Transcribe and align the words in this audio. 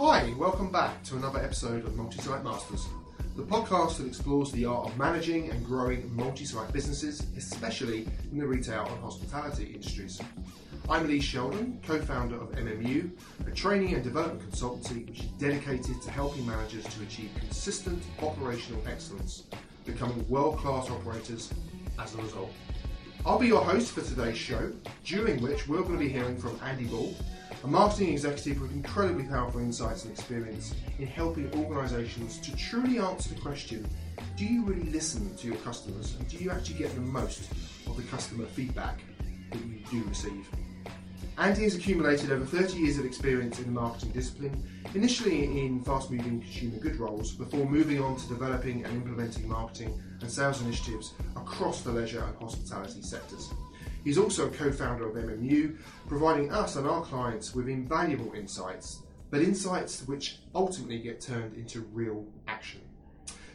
Hi, 0.00 0.32
welcome 0.38 0.70
back 0.70 1.02
to 1.06 1.16
another 1.16 1.40
episode 1.40 1.84
of 1.84 1.96
Multi 1.96 2.22
Site 2.22 2.44
Masters, 2.44 2.86
the 3.34 3.42
podcast 3.42 3.96
that 3.96 4.06
explores 4.06 4.52
the 4.52 4.64
art 4.64 4.86
of 4.86 4.96
managing 4.96 5.50
and 5.50 5.66
growing 5.66 6.14
multi 6.14 6.44
site 6.44 6.72
businesses, 6.72 7.26
especially 7.36 8.06
in 8.30 8.38
the 8.38 8.46
retail 8.46 8.86
and 8.86 9.00
hospitality 9.00 9.72
industries. 9.74 10.20
I'm 10.88 11.08
Lee 11.08 11.20
Sheldon, 11.20 11.80
co 11.84 12.00
founder 12.00 12.36
of 12.36 12.52
MMU, 12.52 13.10
a 13.44 13.50
training 13.50 13.94
and 13.94 14.04
development 14.04 14.48
consultancy 14.48 15.04
which 15.04 15.18
is 15.18 15.30
dedicated 15.30 16.00
to 16.02 16.10
helping 16.12 16.46
managers 16.46 16.84
to 16.84 17.02
achieve 17.02 17.30
consistent 17.36 18.00
operational 18.22 18.80
excellence, 18.86 19.48
becoming 19.84 20.24
world 20.28 20.58
class 20.58 20.88
operators 20.90 21.52
as 21.98 22.14
a 22.14 22.18
result. 22.18 22.52
I'll 23.26 23.40
be 23.40 23.48
your 23.48 23.64
host 23.64 23.90
for 23.90 24.02
today's 24.02 24.38
show, 24.38 24.70
during 25.04 25.42
which 25.42 25.66
we're 25.66 25.82
going 25.82 25.94
to 25.94 25.98
be 25.98 26.08
hearing 26.08 26.38
from 26.38 26.56
Andy 26.62 26.84
Bull, 26.84 27.16
a 27.64 27.66
marketing 27.66 28.12
executive 28.12 28.60
with 28.60 28.72
incredibly 28.72 29.24
powerful 29.24 29.60
insights 29.60 30.04
and 30.04 30.12
experience 30.12 30.74
in 30.98 31.06
helping 31.06 31.52
organisations 31.54 32.38
to 32.38 32.54
truly 32.56 32.98
answer 32.98 33.34
the 33.34 33.40
question 33.40 33.88
do 34.36 34.44
you 34.44 34.62
really 34.64 34.90
listen 34.90 35.34
to 35.36 35.48
your 35.48 35.56
customers 35.56 36.14
and 36.18 36.28
do 36.28 36.36
you 36.36 36.50
actually 36.50 36.78
get 36.78 36.94
the 36.94 37.00
most 37.00 37.50
of 37.86 37.96
the 37.96 38.02
customer 38.04 38.46
feedback 38.46 39.00
that 39.50 39.58
you 39.64 39.80
do 39.90 40.04
receive? 40.08 40.48
Andy 41.36 41.62
has 41.62 41.76
accumulated 41.76 42.32
over 42.32 42.44
30 42.44 42.78
years 42.78 42.98
of 42.98 43.04
experience 43.04 43.58
in 43.58 43.66
the 43.66 43.80
marketing 43.80 44.10
discipline, 44.10 44.60
initially 44.94 45.44
in 45.44 45.82
fast 45.84 46.10
moving 46.10 46.40
consumer 46.40 46.78
good 46.78 46.96
roles, 46.96 47.32
before 47.32 47.64
moving 47.64 48.00
on 48.00 48.16
to 48.16 48.28
developing 48.28 48.84
and 48.84 48.92
implementing 48.94 49.48
marketing 49.48 50.00
and 50.20 50.30
sales 50.30 50.60
initiatives 50.62 51.14
across 51.36 51.82
the 51.82 51.92
leisure 51.92 52.24
and 52.24 52.36
hospitality 52.38 53.02
sectors. 53.02 53.50
He's 54.04 54.18
also 54.18 54.46
a 54.46 54.50
co 54.50 54.72
founder 54.72 55.08
of 55.08 55.16
MMU, 55.16 55.76
providing 56.06 56.52
us 56.52 56.76
and 56.76 56.86
our 56.86 57.02
clients 57.02 57.54
with 57.54 57.68
invaluable 57.68 58.32
insights, 58.32 59.02
but 59.30 59.42
insights 59.42 60.06
which 60.06 60.40
ultimately 60.54 60.98
get 60.98 61.20
turned 61.20 61.54
into 61.56 61.80
real 61.92 62.26
action. 62.46 62.80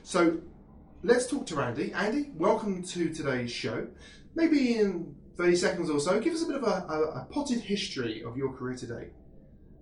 So 0.03 0.39
let's 1.03 1.27
talk 1.27 1.45
to 1.47 1.61
Andy. 1.61 1.94
Andy, 1.94 2.31
welcome 2.35 2.83
to 2.83 3.13
today's 3.13 3.52
show. 3.52 3.88
Maybe 4.35 4.77
in 4.77 5.16
30 5.38 5.55
seconds 5.55 5.89
or 5.89 6.00
so, 6.00 6.19
give 6.19 6.33
us 6.33 6.44
a 6.44 6.45
bit 6.45 6.55
of 6.57 6.63
a, 6.63 6.85
a, 6.89 7.22
a 7.22 7.28
potted 7.30 7.61
history 7.61 8.23
of 8.23 8.38
your 8.38 8.53
career 8.53 8.75
today. 8.75 9.09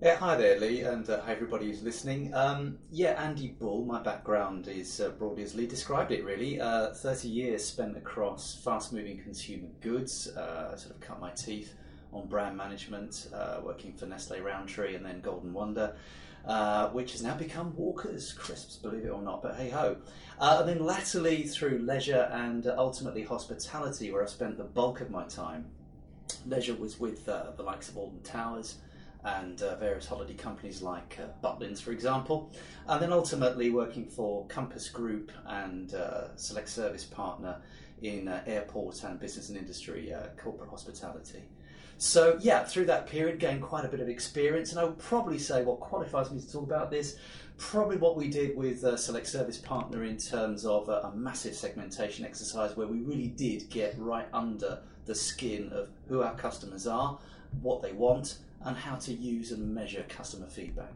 Yeah, 0.04 0.16
hi 0.16 0.36
there, 0.36 0.60
Lee, 0.60 0.82
and 0.82 1.08
uh, 1.08 1.22
hi 1.22 1.32
everybody 1.34 1.68
who's 1.68 1.84
listening. 1.84 2.34
Um, 2.34 2.80
yeah, 2.90 3.24
Andy 3.24 3.50
Bull. 3.50 3.86
My 3.86 4.02
background 4.02 4.68
is 4.68 5.00
uh, 5.00 5.10
broadly 5.10 5.44
as 5.44 5.54
Lee 5.54 5.68
described 5.68 6.12
it. 6.12 6.26
Really, 6.26 6.60
uh, 6.60 6.92
thirty 6.92 7.28
years 7.28 7.64
spent 7.64 7.96
across 7.96 8.56
fast-moving 8.64 9.22
consumer 9.22 9.68
goods. 9.80 10.28
Uh, 10.30 10.76
sort 10.76 10.96
of 10.96 11.02
cut 11.02 11.20
my 11.20 11.30
teeth 11.30 11.76
on 12.12 12.28
brand 12.28 12.58
management, 12.58 13.28
uh, 13.32 13.60
working 13.64 13.94
for 13.94 14.08
Nestle 14.08 14.42
Rowntree 14.42 14.96
and 14.96 15.06
then 15.06 15.22
Golden 15.22 15.54
Wonder, 15.54 15.96
uh, 16.48 16.90
which 16.90 17.12
has 17.12 17.22
now 17.22 17.36
become 17.36 17.76
Walker's 17.76 18.34
Crisps, 18.34 18.78
believe 18.78 19.06
it 19.06 19.10
or 19.10 19.22
not. 19.22 19.44
But 19.44 19.54
hey 19.54 19.70
ho! 19.70 19.98
and 20.40 20.68
then 20.68 20.84
latterly 20.84 21.44
through 21.44 21.78
leisure 21.78 22.28
and 22.34 22.66
ultimately 22.66 23.22
hospitality, 23.22 24.12
where 24.12 24.24
I 24.24 24.26
spent 24.26 24.58
the 24.58 24.64
bulk 24.64 25.00
of 25.00 25.12
my 25.12 25.26
time. 25.26 25.66
Leisure 26.48 26.74
was 26.74 27.00
with 27.00 27.26
the 27.26 27.54
likes 27.60 27.88
of 27.90 27.98
Alton 27.98 28.24
Towers 28.24 28.78
and 29.24 29.62
uh, 29.62 29.76
various 29.76 30.08
holiday 30.08 30.34
companies 30.34 30.82
like 30.82 31.20
uh, 31.22 31.28
Butlins, 31.46 31.82
for 31.82 31.92
example, 31.92 32.52
and 32.88 33.02
then 33.02 33.14
ultimately 33.14 33.70
working 33.70 34.06
for 34.06 34.46
Compass 34.48 34.90
Group 34.90 35.32
and 35.46 35.94
uh, 35.94 36.36
Select 36.36 36.70
Service 36.70 37.04
Partner 37.04 37.58
in 38.02 38.28
uh, 38.28 38.42
airport 38.48 39.04
and 39.04 39.20
business 39.20 39.50
and 39.50 39.58
industry 39.58 40.14
uh, 40.14 40.28
corporate 40.38 40.70
hospitality. 40.70 41.44
So 41.98 42.40
yeah, 42.42 42.64
through 42.64 42.86
that 42.86 43.06
period, 43.06 43.38
gained 43.40 43.62
quite 43.62 43.86
a 43.86 43.88
bit 43.88 44.00
of 44.00 44.10
experience, 44.10 44.72
and 44.72 44.80
I 44.80 44.86
would 44.86 44.98
probably 44.98 45.38
say 45.38 45.64
what 45.64 45.80
qualifies 45.80 46.32
me 46.32 46.40
to 46.40 46.52
talk 46.52 46.64
about 46.64 46.90
this. 46.90 47.18
Probably 47.60 47.98
what 47.98 48.18
we 48.18 48.28
did 48.28 48.58
with 48.58 48.84
uh, 48.84 48.98
Select 48.98 49.28
Service 49.28 49.60
Partner 49.60 50.04
in 50.04 50.18
terms 50.18 50.66
of 50.66 50.90
a 50.90 51.12
massive 51.14 51.54
segmentation 51.54 52.26
exercise 52.26 52.76
where 52.76 52.88
we 52.88 53.02
really 53.02 53.28
did 53.28 53.70
get 53.70 53.94
right 54.00 54.26
under 54.34 54.80
the 55.06 55.14
skin 55.14 55.70
of 55.72 55.90
who 56.08 56.24
our 56.24 56.34
customers 56.34 56.88
are, 56.88 57.20
what 57.62 57.84
they 57.84 57.92
want, 57.92 58.40
and 58.66 58.78
how 58.78 58.96
to 58.96 59.14
use 59.14 59.52
and 59.52 59.74
measure 59.74 60.06
customer 60.10 60.48
feedback. 60.48 60.94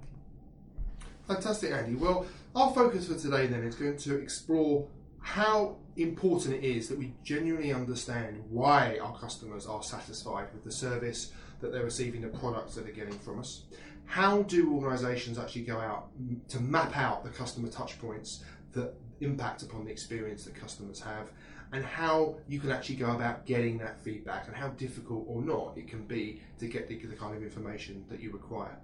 Fantastic, 1.28 1.72
Andy. 1.72 1.96
Well, 1.96 2.28
our 2.56 2.72
focus 2.74 3.08
for 3.08 3.16
today 3.16 3.48
then 3.48 3.64
is 3.64 3.76
going 3.76 3.98
to 3.98 4.16
explore 4.18 4.88
how 5.20 5.78
important 5.98 6.54
it 6.54 6.64
is 6.64 6.88
that 6.88 7.00
we 7.00 7.14
genuinely 7.24 7.74
understand 7.74 8.44
why 8.50 9.00
our 9.00 9.18
customers 9.18 9.66
are 9.66 9.82
satisfied 9.82 10.48
with 10.54 10.64
the 10.64 10.72
service 10.72 11.32
that 11.62 11.72
they're 11.72 11.84
receiving, 11.84 12.22
the 12.22 12.28
products 12.28 12.76
that 12.76 12.84
they're 12.84 12.94
getting 12.94 13.18
from 13.18 13.40
us. 13.40 13.64
How 14.06 14.44
do 14.44 14.76
organisations 14.76 15.40
actually 15.40 15.64
go 15.64 15.80
out 15.80 16.10
to 16.50 16.60
map 16.60 16.96
out 16.96 17.24
the 17.24 17.32
customer 17.32 17.70
touchpoints 17.70 18.44
that 18.74 18.94
impact 19.20 19.64
upon 19.64 19.86
the 19.86 19.92
experience 19.92 20.46
that 20.46 20.54
customers 20.54 21.00
have? 21.00 21.32
And 21.72 21.84
how 21.84 22.36
you 22.48 22.60
can 22.60 22.72
actually 22.72 22.96
go 22.96 23.12
about 23.12 23.46
getting 23.46 23.78
that 23.80 24.00
feedback 24.00 24.48
and 24.48 24.56
how 24.56 24.70
difficult 24.70 25.26
or 25.28 25.42
not 25.42 25.78
it 25.78 25.88
can 25.88 26.06
be 26.06 26.42
to 26.60 26.68
get 26.68 26.88
the, 26.88 26.96
the 26.98 27.16
kind 27.16 27.36
of 27.36 27.44
information 27.44 28.06
that 28.10 28.20
you 28.20 28.32
require. 28.32 28.78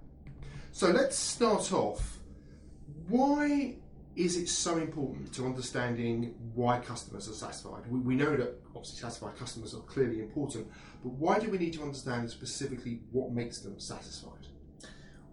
So 0.72 0.90
let's 0.90 1.16
start 1.16 1.72
off. 1.72 2.18
Why 3.08 3.76
is 4.14 4.36
it 4.36 4.48
so 4.48 4.76
important 4.76 5.32
to 5.34 5.46
understanding 5.46 6.34
why 6.54 6.80
customers 6.80 7.28
are 7.28 7.34
satisfied? 7.34 7.82
We, 7.88 8.00
we, 8.00 8.14
know 8.14 8.36
that 8.36 8.60
obviously 8.74 9.00
satisfied 9.00 9.38
customers 9.38 9.74
are 9.74 9.80
clearly 9.80 10.20
important, 10.20 10.66
but 11.02 11.12
why 11.12 11.38
do 11.38 11.50
we 11.50 11.58
need 11.58 11.72
to 11.74 11.82
understand 11.82 12.30
specifically 12.30 13.00
what 13.10 13.32
makes 13.32 13.60
them 13.60 13.78
satisfied? 13.80 14.46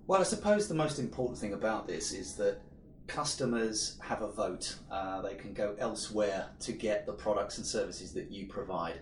Well, 0.08 0.22
I 0.22 0.24
suppose 0.24 0.68
the 0.68 0.76
most 0.76 0.98
important 0.98 1.38
thing 1.38 1.54
about 1.54 1.88
this 1.88 2.14
is 2.14 2.36
that 2.36 2.62
customers 3.10 3.98
have 4.02 4.22
a 4.22 4.32
vote. 4.32 4.76
Uh, 4.90 5.22
they 5.22 5.36
can 5.36 5.54
go 5.54 5.76
elsewhere 5.80 6.48
to 6.62 6.72
get 6.72 7.06
the 7.06 7.14
products 7.14 7.58
and 7.58 7.68
services 7.68 8.14
that 8.14 8.32
you 8.32 8.46
provide. 8.46 9.00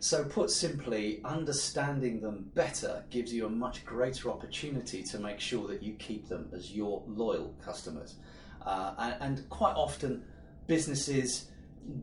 So, 0.00 0.24
put 0.24 0.50
simply, 0.50 1.20
understanding 1.24 2.20
them 2.20 2.50
better 2.54 3.04
gives 3.10 3.34
you 3.34 3.44
a 3.44 3.50
much 3.50 3.84
greater 3.84 4.30
opportunity 4.30 5.02
to 5.02 5.18
make 5.18 5.38
sure 5.38 5.68
that 5.68 5.82
you 5.82 5.92
keep 5.94 6.26
them 6.26 6.48
as 6.54 6.72
your 6.72 7.02
loyal 7.06 7.54
customers. 7.62 8.16
Uh, 8.64 8.94
and, 8.98 9.16
and 9.20 9.50
quite 9.50 9.76
often, 9.76 10.24
businesses 10.66 11.50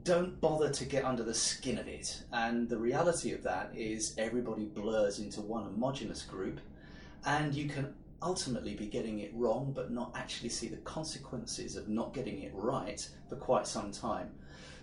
don't 0.04 0.40
bother 0.42 0.70
to 0.70 0.86
get 0.86 1.06
under 1.06 1.24
the 1.24 1.34
skin 1.34 1.80
of 1.80 1.88
it. 1.88 2.24
And 2.32 2.70
the 2.70 2.78
reality 2.78 3.34
of 3.34 3.42
that 3.44 3.72
is 3.76 4.14
everybody 4.18 4.66
blurs 4.66 5.20
into 5.20 5.42
one 5.42 5.64
homogenous 5.64 6.22
group, 6.22 6.60
and 7.26 7.54
you 7.54 7.68
can 7.68 7.96
ultimately 8.22 8.74
be 8.74 8.88
getting 8.88 9.20
it 9.20 9.32
wrong, 9.34 9.72
but 9.76 9.92
not 9.92 10.12
actually 10.16 10.50
see 10.50 10.68
the 10.68 10.78
consequences 10.78 11.76
of 11.76 11.88
not 11.88 12.14
getting 12.14 12.42
it 12.42 12.52
right 12.54 13.08
for 13.30 13.36
quite 13.36 13.68
some 13.68 13.92
time. 13.92 14.32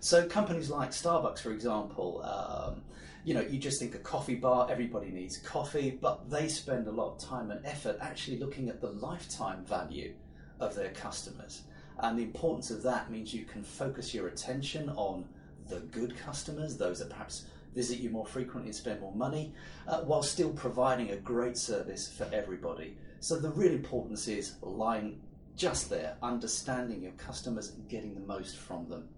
So 0.00 0.26
companies 0.26 0.70
like 0.70 0.90
Starbucks, 0.90 1.40
for 1.40 1.50
example, 1.50 2.22
um, 2.22 2.82
you 3.24 3.32
know, 3.32 3.40
you 3.40 3.58
just 3.58 3.80
think 3.80 3.94
a 3.94 3.98
coffee 3.98 4.34
bar, 4.34 4.68
everybody 4.70 5.08
needs 5.08 5.38
coffee, 5.38 5.98
but 6.00 6.28
they 6.30 6.46
spend 6.46 6.86
a 6.86 6.90
lot 6.90 7.12
of 7.12 7.18
time 7.18 7.50
and 7.50 7.64
effort 7.64 7.96
actually 8.00 8.38
looking 8.38 8.68
at 8.68 8.80
the 8.80 8.90
lifetime 8.90 9.64
value 9.64 10.12
of 10.60 10.74
their 10.74 10.90
customers. 10.90 11.62
And 11.98 12.18
the 12.18 12.22
importance 12.22 12.70
of 12.70 12.82
that 12.82 13.10
means 13.10 13.32
you 13.32 13.44
can 13.44 13.62
focus 13.62 14.12
your 14.12 14.28
attention 14.28 14.90
on 14.90 15.24
the 15.68 15.80
good 15.80 16.16
customers, 16.18 16.76
those 16.76 16.98
that 16.98 17.08
perhaps 17.08 17.46
visit 17.74 17.98
you 17.98 18.10
more 18.10 18.26
frequently 18.26 18.68
and 18.68 18.76
spend 18.76 19.00
more 19.00 19.14
money, 19.14 19.54
uh, 19.88 20.00
while 20.00 20.22
still 20.22 20.52
providing 20.52 21.10
a 21.10 21.16
great 21.16 21.56
service 21.56 22.12
for 22.16 22.28
everybody. 22.32 22.96
So 23.24 23.36
the 23.36 23.48
real 23.48 23.72
importance 23.72 24.28
is 24.28 24.56
lying 24.60 25.18
just 25.56 25.88
there, 25.88 26.18
understanding 26.22 27.04
your 27.04 27.12
customers 27.12 27.70
and 27.70 27.88
getting 27.88 28.12
the 28.12 28.20
most 28.20 28.58
from 28.58 28.86
them. 28.86 29.08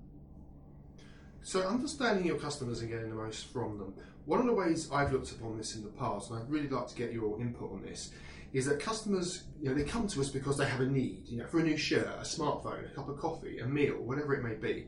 So 1.43 1.62
understanding 1.62 2.25
your 2.25 2.39
customers 2.39 2.83
and 2.83 2.89
getting 2.89 3.09
the 3.09 3.17
most 3.17 3.47
from 3.53 3.78
them. 3.78 3.94
One 4.25 4.39
of 4.39 4.47
the 4.47 4.53
ways 4.53 4.89
I've 4.93 5.12
looked 5.12 5.33
upon 5.33 5.59
this 5.59 5.75
in 5.75 5.83
the 5.83 5.91
past, 5.91 6.31
and 6.31 6.39
I'd 6.39 6.49
really 6.49 6.69
like 6.69 6.87
to 6.87 6.94
get 6.94 7.12
your 7.12 7.41
input 7.41 7.73
on 7.73 7.82
this, 7.82 8.12
is 8.53 8.67
that 8.67 8.79
customers, 8.79 9.43
you 9.61 9.70
know, 9.70 9.75
they 9.75 9.82
come 9.82 10.06
to 10.06 10.20
us 10.20 10.29
because 10.29 10.56
they 10.56 10.67
have 10.67 10.82
a 10.82 10.87
need, 10.87 11.23
you 11.26 11.38
know, 11.38 11.47
for 11.49 11.59
a 11.59 11.64
new 11.64 11.76
shirt, 11.76 12.06
a 12.06 12.23
smartphone, 12.23 12.88
a 12.88 12.94
cup 12.94 13.09
of 13.09 13.19
coffee, 13.19 13.59
a 13.59 13.67
meal, 13.67 13.94
whatever 13.94 14.35
it 14.35 14.44
may 14.44 14.55
be. 14.55 14.87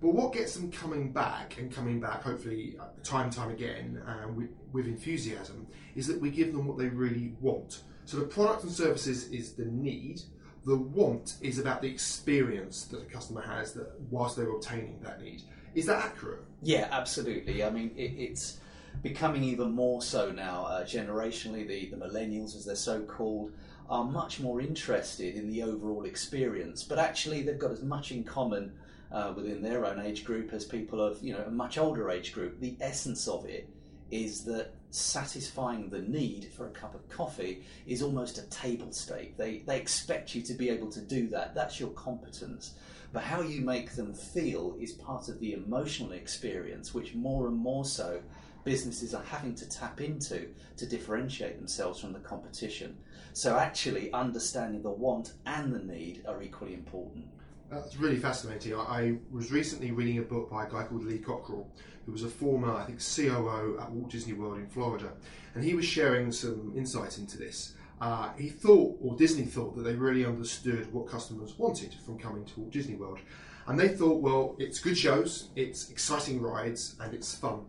But 0.00 0.14
what 0.14 0.32
gets 0.32 0.56
them 0.56 0.72
coming 0.72 1.12
back 1.12 1.58
and 1.58 1.70
coming 1.70 2.00
back, 2.00 2.22
hopefully 2.22 2.76
uh, 2.80 2.84
time 3.02 3.24
and 3.24 3.32
time 3.32 3.50
again, 3.50 4.02
uh, 4.08 4.26
with, 4.28 4.48
with 4.72 4.86
enthusiasm, 4.86 5.66
is 5.94 6.06
that 6.06 6.18
we 6.18 6.30
give 6.30 6.54
them 6.54 6.66
what 6.66 6.78
they 6.78 6.88
really 6.88 7.34
want. 7.42 7.82
So 8.06 8.18
the 8.18 8.26
product 8.26 8.64
and 8.64 8.72
services 8.72 9.30
is 9.30 9.52
the 9.52 9.64
need. 9.66 10.22
The 10.64 10.76
want 10.76 11.36
is 11.40 11.58
about 11.58 11.82
the 11.82 11.88
experience 11.88 12.84
that 12.84 12.98
the 12.98 13.12
customer 13.12 13.42
has 13.42 13.72
that 13.74 13.92
whilst 14.10 14.36
they're 14.36 14.50
obtaining 14.50 14.98
that 15.02 15.22
need. 15.22 15.42
Is 15.74 15.86
that 15.86 16.04
accurate? 16.04 16.40
Yeah, 16.62 16.88
absolutely. 16.90 17.64
I 17.64 17.70
mean, 17.70 17.90
it, 17.96 18.12
it's 18.16 18.58
becoming 19.02 19.42
even 19.42 19.72
more 19.72 20.02
so 20.02 20.30
now. 20.30 20.64
Uh, 20.64 20.84
generationally, 20.84 21.66
the, 21.66 21.86
the 21.86 21.96
millennials, 21.96 22.56
as 22.56 22.64
they're 22.64 22.76
so 22.76 23.02
called, 23.02 23.52
are 23.90 24.04
much 24.04 24.40
more 24.40 24.60
interested 24.60 25.34
in 25.34 25.50
the 25.50 25.62
overall 25.62 26.04
experience. 26.04 26.84
But 26.84 26.98
actually, 26.98 27.42
they've 27.42 27.58
got 27.58 27.72
as 27.72 27.82
much 27.82 28.12
in 28.12 28.24
common 28.24 28.72
uh, 29.12 29.32
within 29.36 29.62
their 29.62 29.84
own 29.84 30.00
age 30.00 30.24
group 30.24 30.52
as 30.52 30.64
people 30.64 31.00
of 31.00 31.22
you 31.22 31.32
know 31.32 31.44
a 31.46 31.50
much 31.50 31.78
older 31.78 32.10
age 32.10 32.32
group. 32.32 32.60
The 32.60 32.76
essence 32.80 33.28
of 33.28 33.44
it 33.46 33.68
is 34.14 34.44
that 34.44 34.72
satisfying 34.90 35.90
the 35.90 36.00
need 36.02 36.48
for 36.56 36.66
a 36.66 36.70
cup 36.70 36.94
of 36.94 37.08
coffee 37.08 37.64
is 37.84 38.00
almost 38.00 38.38
a 38.38 38.48
table 38.48 38.92
stake. 38.92 39.36
They, 39.36 39.64
they 39.66 39.76
expect 39.76 40.36
you 40.36 40.42
to 40.42 40.54
be 40.54 40.70
able 40.70 40.88
to 40.92 41.00
do 41.00 41.26
that. 41.30 41.52
That's 41.52 41.80
your 41.80 41.90
competence. 41.90 42.74
But 43.12 43.24
how 43.24 43.40
you 43.40 43.60
make 43.60 43.96
them 43.96 44.14
feel 44.14 44.76
is 44.80 44.92
part 44.92 45.28
of 45.28 45.40
the 45.40 45.52
emotional 45.52 46.12
experience, 46.12 46.94
which 46.94 47.14
more 47.14 47.48
and 47.48 47.56
more 47.56 47.84
so 47.84 48.20
businesses 48.62 49.14
are 49.14 49.24
having 49.24 49.56
to 49.56 49.68
tap 49.68 50.00
into 50.00 50.48
to 50.76 50.86
differentiate 50.86 51.58
themselves 51.58 52.00
from 52.00 52.12
the 52.12 52.20
competition. 52.20 52.96
So, 53.32 53.58
actually, 53.58 54.12
understanding 54.12 54.82
the 54.82 54.90
want 54.90 55.32
and 55.44 55.74
the 55.74 55.80
need 55.80 56.22
are 56.26 56.40
equally 56.40 56.74
important. 56.74 57.26
That's 57.70 57.96
really 57.96 58.18
fascinating. 58.18 58.74
I, 58.74 58.78
I 58.78 59.16
was 59.30 59.50
recently 59.50 59.90
reading 59.90 60.18
a 60.18 60.22
book 60.22 60.50
by 60.50 60.66
a 60.66 60.70
guy 60.70 60.84
called 60.84 61.04
Lee 61.04 61.18
Cockrell, 61.18 61.66
who 62.04 62.12
was 62.12 62.22
a 62.22 62.28
former, 62.28 62.72
I 62.72 62.84
think, 62.84 63.00
COO 63.00 63.78
at 63.80 63.90
Walt 63.90 64.10
Disney 64.10 64.34
World 64.34 64.58
in 64.58 64.66
Florida, 64.66 65.12
and 65.54 65.64
he 65.64 65.74
was 65.74 65.84
sharing 65.84 66.30
some 66.30 66.72
insight 66.76 67.18
into 67.18 67.38
this. 67.38 67.74
Uh, 68.00 68.32
he 68.36 68.48
thought, 68.48 68.98
or 69.00 69.16
Disney 69.16 69.44
thought, 69.44 69.76
that 69.76 69.82
they 69.82 69.94
really 69.94 70.24
understood 70.24 70.92
what 70.92 71.08
customers 71.08 71.58
wanted 71.58 71.94
from 72.04 72.18
coming 72.18 72.44
to 72.44 72.60
Walt 72.60 72.72
Disney 72.72 72.96
World. 72.96 73.18
And 73.66 73.80
they 73.80 73.88
thought, 73.88 74.20
well, 74.20 74.56
it's 74.58 74.78
good 74.78 74.98
shows, 74.98 75.48
it's 75.56 75.90
exciting 75.90 76.42
rides, 76.42 76.96
and 77.00 77.14
it's 77.14 77.34
fun. 77.34 77.64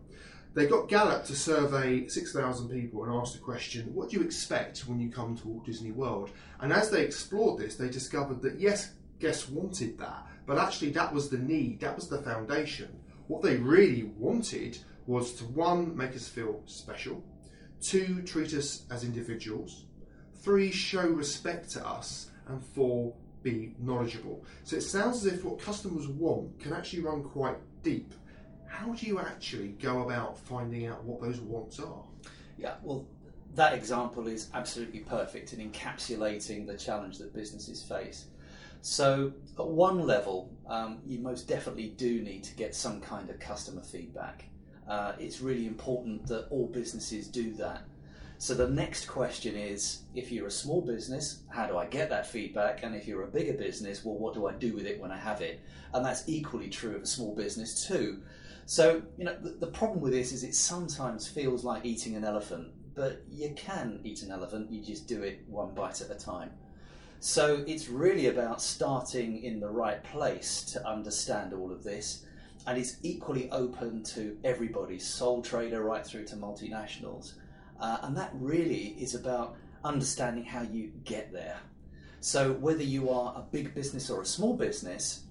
They 0.52 0.66
got 0.66 0.88
Gallup 0.88 1.24
to 1.26 1.36
survey 1.36 2.06
6,000 2.08 2.68
people 2.68 3.04
and 3.04 3.12
asked 3.12 3.34
the 3.34 3.40
question, 3.40 3.94
what 3.94 4.10
do 4.10 4.16
you 4.16 4.22
expect 4.22 4.80
when 4.80 5.00
you 5.00 5.10
come 5.10 5.36
to 5.36 5.48
Walt 5.48 5.66
Disney 5.66 5.90
World? 5.92 6.30
And 6.60 6.72
as 6.72 6.90
they 6.90 7.02
explored 7.02 7.60
this, 7.60 7.76
they 7.76 7.88
discovered 7.88 8.42
that 8.42 8.58
yes, 8.58 8.92
guests 9.18 9.48
wanted 9.48 9.98
that, 9.98 10.26
but 10.46 10.58
actually 10.58 10.90
that 10.90 11.12
was 11.12 11.28
the 11.28 11.38
need, 11.38 11.80
that 11.80 11.96
was 11.96 12.08
the 12.08 12.22
foundation. 12.22 12.88
What 13.28 13.42
they 13.42 13.56
really 13.56 14.04
wanted 14.16 14.78
was 15.06 15.32
to 15.34 15.44
one, 15.44 15.96
make 15.96 16.14
us 16.14 16.28
feel 16.28 16.62
special, 16.66 17.24
two, 17.80 18.22
treat 18.22 18.54
us 18.54 18.84
as 18.90 19.04
individuals, 19.04 19.86
Three, 20.46 20.70
show 20.70 21.08
respect 21.08 21.70
to 21.70 21.84
us. 21.84 22.30
And 22.46 22.64
four, 22.64 23.12
be 23.42 23.74
knowledgeable. 23.80 24.44
So 24.62 24.76
it 24.76 24.82
sounds 24.82 25.26
as 25.26 25.32
if 25.32 25.44
what 25.44 25.58
customers 25.60 26.06
want 26.06 26.60
can 26.60 26.72
actually 26.72 27.02
run 27.02 27.24
quite 27.24 27.56
deep. 27.82 28.14
How 28.68 28.92
do 28.92 29.06
you 29.06 29.18
actually 29.18 29.70
go 29.70 30.02
about 30.02 30.38
finding 30.38 30.86
out 30.86 31.02
what 31.02 31.20
those 31.20 31.40
wants 31.40 31.80
are? 31.80 32.04
Yeah, 32.56 32.74
well, 32.84 33.08
that 33.56 33.74
example 33.74 34.28
is 34.28 34.48
absolutely 34.54 35.00
perfect 35.00 35.52
in 35.52 35.68
encapsulating 35.68 36.64
the 36.64 36.76
challenge 36.76 37.18
that 37.18 37.34
businesses 37.34 37.82
face. 37.82 38.26
So, 38.88 39.32
at 39.58 39.66
one 39.66 40.06
level, 40.06 40.48
um, 40.68 41.00
you 41.04 41.18
most 41.18 41.48
definitely 41.48 41.88
do 41.88 42.22
need 42.22 42.44
to 42.44 42.54
get 42.54 42.72
some 42.72 43.00
kind 43.00 43.28
of 43.28 43.40
customer 43.40 43.82
feedback. 43.82 44.44
Uh, 44.88 45.14
it's 45.18 45.40
really 45.40 45.66
important 45.66 46.24
that 46.28 46.46
all 46.50 46.68
businesses 46.68 47.26
do 47.26 47.52
that. 47.54 47.82
So 48.38 48.54
the 48.54 48.68
next 48.68 49.06
question 49.06 49.56
is 49.56 50.02
if 50.14 50.30
you're 50.30 50.46
a 50.46 50.52
small 50.52 50.82
business, 50.82 51.42
how 51.48 51.66
do 51.66 51.76
I 51.76 51.86
get 51.86 52.10
that 52.10 52.28
feedback? 52.28 52.84
And 52.84 52.94
if 52.94 53.08
you're 53.08 53.24
a 53.24 53.26
bigger 53.26 53.54
business, 53.54 54.04
well, 54.04 54.18
what 54.18 54.34
do 54.34 54.46
I 54.46 54.52
do 54.52 54.72
with 54.72 54.86
it 54.86 55.00
when 55.00 55.10
I 55.10 55.18
have 55.18 55.40
it? 55.40 55.60
And 55.92 56.06
that's 56.06 56.22
equally 56.28 56.68
true 56.68 56.94
of 56.94 57.02
a 57.02 57.06
small 57.06 57.34
business 57.34 57.88
too. 57.88 58.22
So, 58.66 59.02
you 59.18 59.24
know, 59.24 59.36
the, 59.42 59.50
the 59.50 59.66
problem 59.66 60.00
with 60.00 60.12
this 60.12 60.30
is 60.30 60.44
it 60.44 60.54
sometimes 60.54 61.26
feels 61.26 61.64
like 61.64 61.84
eating 61.84 62.14
an 62.14 62.22
elephant, 62.22 62.68
but 62.94 63.24
you 63.28 63.52
can 63.56 63.98
eat 64.04 64.22
an 64.22 64.30
elephant, 64.30 64.70
you 64.70 64.80
just 64.80 65.08
do 65.08 65.24
it 65.24 65.40
one 65.48 65.74
bite 65.74 66.00
at 66.00 66.10
a 66.12 66.14
time. 66.14 66.50
So 67.20 67.64
it's 67.66 67.88
really 67.88 68.26
about 68.26 68.60
starting 68.60 69.42
in 69.42 69.60
the 69.60 69.70
right 69.70 70.02
place 70.04 70.62
to 70.72 70.86
understand 70.86 71.52
all 71.52 71.72
of 71.72 71.82
this. 71.82 72.24
And 72.66 72.78
it's 72.78 72.96
equally 73.02 73.50
open 73.50 74.02
to 74.04 74.36
everybody, 74.44 74.98
sole 74.98 75.40
trader 75.42 75.82
right 75.82 76.04
through 76.04 76.24
to 76.26 76.36
multinationals. 76.36 77.34
Uh, 77.80 77.98
and 78.02 78.16
that 78.16 78.30
really 78.34 78.96
is 78.98 79.14
about 79.14 79.56
understanding 79.84 80.44
how 80.44 80.62
you 80.62 80.92
get 81.04 81.32
there. 81.32 81.58
So, 82.20 82.54
whether 82.54 82.82
you 82.82 83.10
are 83.10 83.34
a 83.36 83.42
big 83.52 83.74
business 83.74 84.10
or 84.10 84.22
a 84.22 84.26
small 84.26 84.56
business, 84.56 85.24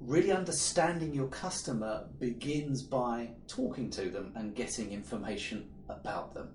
really 0.00 0.32
understanding 0.32 1.12
your 1.12 1.28
customer 1.28 2.06
begins 2.18 2.82
by 2.82 3.30
talking 3.46 3.90
to 3.90 4.08
them 4.10 4.32
and 4.34 4.54
getting 4.54 4.92
information 4.92 5.68
about 5.88 6.32
them. 6.34 6.48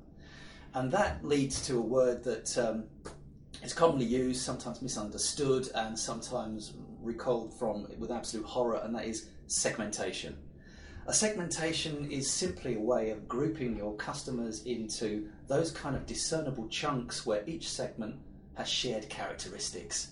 And 0.74 0.92
that 0.92 1.26
leads 1.26 1.66
to 1.68 1.78
a 1.78 1.82
word 1.82 2.24
that 2.24 2.58
um, 2.58 2.86
is 3.64 3.74
commonly 3.74 4.06
used, 4.06 4.42
sometimes 4.42 4.82
misunderstood, 4.82 5.70
and 5.76 5.98
sometimes 5.98 6.74
recalled 7.02 7.54
from 7.58 7.88
with 7.98 8.12
absolute 8.12 8.46
horror, 8.46 8.82
and 8.84 8.96
that 8.96 9.06
is 9.06 9.30
segmentation. 9.48 10.38
A 11.08 11.14
segmentation 11.14 12.10
is 12.12 12.32
simply 12.32 12.76
a 12.76 12.80
way 12.80 13.10
of 13.10 13.28
grouping 13.28 13.76
your 13.76 13.96
customers 13.96 14.64
into 14.66 15.28
those 15.48 15.72
kind 15.72 15.96
of 15.96 16.06
discernible 16.06 16.68
chunks 16.68 17.26
where 17.26 17.44
each 17.48 17.68
segment 17.68 18.16
has 18.54 18.70
shared 18.70 19.10
characteristics. 19.10 20.12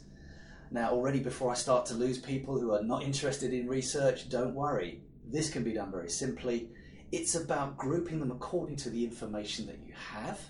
Now, 0.72 0.90
already 0.90 1.20
before 1.20 1.52
I 1.52 1.54
start 1.54 1.86
to 1.88 1.94
lose 1.94 2.18
people 2.18 2.60
who 2.60 2.74
are 2.74 2.82
not 2.82 3.04
interested 3.04 3.54
in 3.54 3.68
research, 3.68 4.28
don't 4.28 4.56
worry. 4.56 5.02
This 5.30 5.50
can 5.50 5.64
be 5.64 5.74
done 5.74 5.92
very 5.92 6.10
simply. 6.10 6.70
It's 7.12 7.36
about 7.36 7.78
grouping 7.78 8.20
them 8.20 8.32
according 8.32 8.78
to 8.78 8.90
the 8.90 9.04
information 9.04 9.68
that 9.68 9.80
you 9.86 9.94
have. 10.14 10.42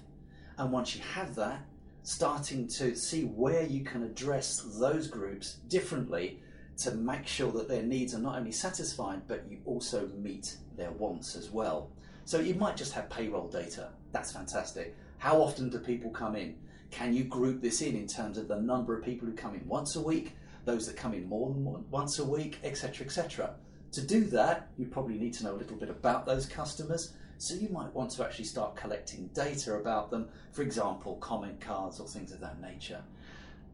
And 0.58 0.72
once 0.72 0.96
you 0.96 1.02
have 1.14 1.36
that, 1.36 1.60
starting 2.08 2.66
to 2.66 2.96
see 2.96 3.24
where 3.24 3.64
you 3.64 3.84
can 3.84 4.02
address 4.02 4.62
those 4.80 5.08
groups 5.08 5.58
differently 5.68 6.40
to 6.78 6.92
make 6.92 7.28
sure 7.28 7.52
that 7.52 7.68
their 7.68 7.84
needs 7.84 8.16
are 8.16 8.20
not 8.20 8.38
only 8.38 8.52
satisfied, 8.52 9.22
but 9.28 9.44
you 9.50 9.58
also 9.66 10.08
meet 10.18 10.56
their 10.78 10.92
wants 10.92 11.36
as 11.36 11.50
well. 11.50 11.92
So 12.24 12.40
you 12.40 12.54
might 12.54 12.78
just 12.78 12.94
have 12.94 13.10
payroll 13.10 13.50
data. 13.50 13.90
That's 14.14 14.32
fantastic. 14.32 14.96
How 15.18 15.42
often 15.42 15.70
do 15.70 15.80
people 15.80 16.10
come 16.10 16.38
in? 16.38 16.56
Can 16.92 17.14
you 17.14 17.26
group 17.26 17.62
this 17.62 17.82
in 17.82 17.98
in 17.98 18.08
terms 18.08 18.38
of 18.38 18.48
the 18.48 18.62
number 18.62 18.98
of 18.98 19.04
people 19.04 19.28
who 19.28 19.34
come 19.34 19.56
in 19.56 19.68
once 19.68 19.98
a 19.98 20.02
week, 20.02 20.38
those 20.64 20.88
that 20.88 20.96
come 20.96 21.14
in 21.14 21.28
more 21.28 21.50
than 21.50 21.84
once 21.92 22.20
a 22.20 22.26
week, 22.26 22.58
etc., 22.64 23.06
etc. 23.06 23.56
To 23.92 24.02
do 24.02 24.24
that, 24.28 24.70
you 24.78 24.86
probably 24.86 25.18
need 25.18 25.34
to 25.34 25.44
know 25.44 25.56
a 25.56 25.60
little 25.60 25.76
bit 25.76 25.90
about 25.90 26.26
those 26.26 26.46
customers. 26.46 27.16
So 27.40 27.54
you 27.54 27.70
might 27.70 27.94
want 27.94 28.12
to 28.12 28.26
actually 28.26 28.46
start 28.46 28.76
collecting 28.76 29.30
data 29.34 29.76
about 29.76 30.10
them, 30.10 30.28
for 30.52 30.64
example, 30.64 31.18
comment 31.18 31.62
cards 31.62 32.00
or 32.00 32.08
things 32.08 32.32
of 32.32 32.40
that 32.40 32.60
nature. 32.60 33.04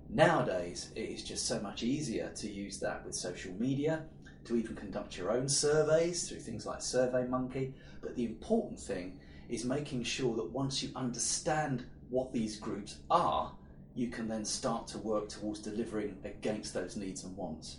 Nowadays, 0.10 0.92
it 0.96 1.10
is 1.10 1.24
just 1.24 1.48
so 1.48 1.60
much 1.62 1.82
easier 1.82 2.30
to 2.36 2.52
use 2.52 2.80
that 2.80 3.06
with 3.06 3.16
social 3.16 3.54
media, 3.54 4.04
to 4.46 4.58
even 4.58 4.76
conduct 4.76 5.18
your 5.18 5.32
own 5.32 5.48
surveys 5.48 6.28
through 6.28 6.40
things 6.40 6.66
like 6.66 6.80
SurveyMonkey. 6.80 7.72
But 8.02 8.16
the 8.16 8.26
important 8.26 8.80
thing 8.80 9.18
is 9.48 9.64
making 9.64 10.04
sure 10.04 10.36
that 10.36 10.52
once 10.52 10.84
you 10.84 10.90
understand 10.96 11.86
what 12.10 12.34
these 12.34 12.58
groups 12.58 12.98
are, 13.10 13.54
you 13.96 14.10
can 14.10 14.28
then 14.28 14.44
start 14.44 14.88
to 14.88 14.98
work 14.98 15.30
towards 15.30 15.60
delivering 15.60 16.18
against 16.26 16.74
those 16.74 16.98
needs 16.98 17.24
and 17.24 17.36
wants. 17.38 17.78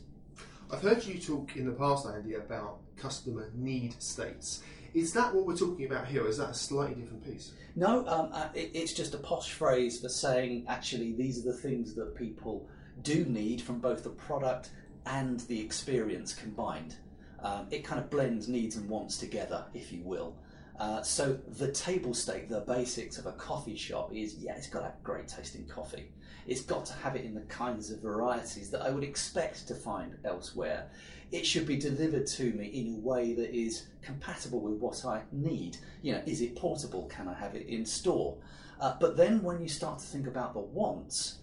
I've 0.71 0.81
heard 0.81 1.05
you 1.05 1.19
talk 1.19 1.57
in 1.57 1.67
the 1.67 1.73
past, 1.73 2.07
Andy, 2.07 2.35
about 2.35 2.79
customer 2.97 3.51
need 3.55 4.01
states. 4.03 4.63
Is 4.95 5.13
that 5.15 5.35
what 5.35 5.45
we're 5.45 5.57
talking 5.57 5.87
about 5.87 6.07
here? 6.07 6.27
Is 6.27 6.39
that 6.39 6.51
a 6.51 6.55
slightly 6.55 7.03
different 7.03 7.25
piece? 7.25 7.53
No, 7.75 8.07
um, 8.07 8.31
uh, 8.33 8.49
it, 8.55 8.71
it's 8.75 8.93
just 8.93 9.13
a 9.15 9.19
posh 9.19 9.51
phrase 9.51 10.01
for 10.01 10.09
saying 10.09 10.67
actually 10.69 11.13
these 11.13 11.45
are 11.45 11.51
the 11.51 11.59
things 11.59 11.95
that 11.97 12.15
people 12.15 12.69
do 13.03 13.25
need 13.25 13.61
from 13.61 13.81
both 13.81 14.05
the 14.05 14.11
product 14.11 14.71
and 15.07 15.41
the 15.41 15.61
experience 15.61 16.33
combined. 16.33 16.95
Um, 17.43 17.67
it 17.71 17.85
kind 17.85 18.01
of 18.01 18.09
blends 18.09 18.49
needs 18.49 18.77
and 18.77 18.89
wants 18.89 19.19
together, 19.19 19.67
if 19.75 19.93
you 19.93 20.01
will. 20.05 20.37
Uh, 20.79 21.03
so 21.03 21.39
the 21.59 21.71
table 21.71 22.15
stake, 22.15 22.49
the 22.49 22.61
basics 22.61 23.19
of 23.19 23.27
a 23.27 23.33
coffee 23.33 23.77
shop 23.77 24.13
is 24.13 24.37
yeah, 24.37 24.57
it's 24.57 24.67
got 24.67 24.81
to 24.81 24.87
have 24.87 25.03
great 25.03 25.29
tasting 25.29 25.67
coffee. 25.67 26.11
It's 26.47 26.63
got 26.63 26.85
to 26.87 26.93
have 26.95 27.17
it 27.17 27.25
in 27.25 27.35
the 27.35 27.43
kinds 27.43 27.91
of 27.91 28.01
varieties 28.01 28.71
that 28.71 28.83
I 28.83 28.91
would 28.91 29.05
expect 29.05 29.67
to 29.69 29.75
find 29.75 30.17
elsewhere 30.25 30.91
it 31.35 31.45
should 31.45 31.67
be 31.67 31.77
delivered 31.77 32.29
to 32.29 32.53
me 32.53 32.67
in 32.67 32.95
a 32.95 32.99
way 32.99 33.33
that 33.35 33.53
is 33.53 33.89
compatible 34.03 34.61
with 34.61 34.75
what 34.75 35.05
I 35.05 35.23
need. 35.33 35.77
You 36.01 36.13
know, 36.13 36.23
is 36.27 36.41
it 36.41 36.55
portable? 36.55 37.07
Can 37.07 37.27
I 37.27 37.35
have 37.35 37.57
it 37.57 37.67
in 37.67 37.85
store? 37.85 38.37
Uh, 38.81 38.95
but 39.01 39.17
then 39.17 39.43
when 39.43 39.61
you 39.61 39.69
start 39.69 39.99
to 39.99 40.05
think 40.05 40.29
about 40.29 40.55
the 40.55 40.61
wants, 40.61 41.39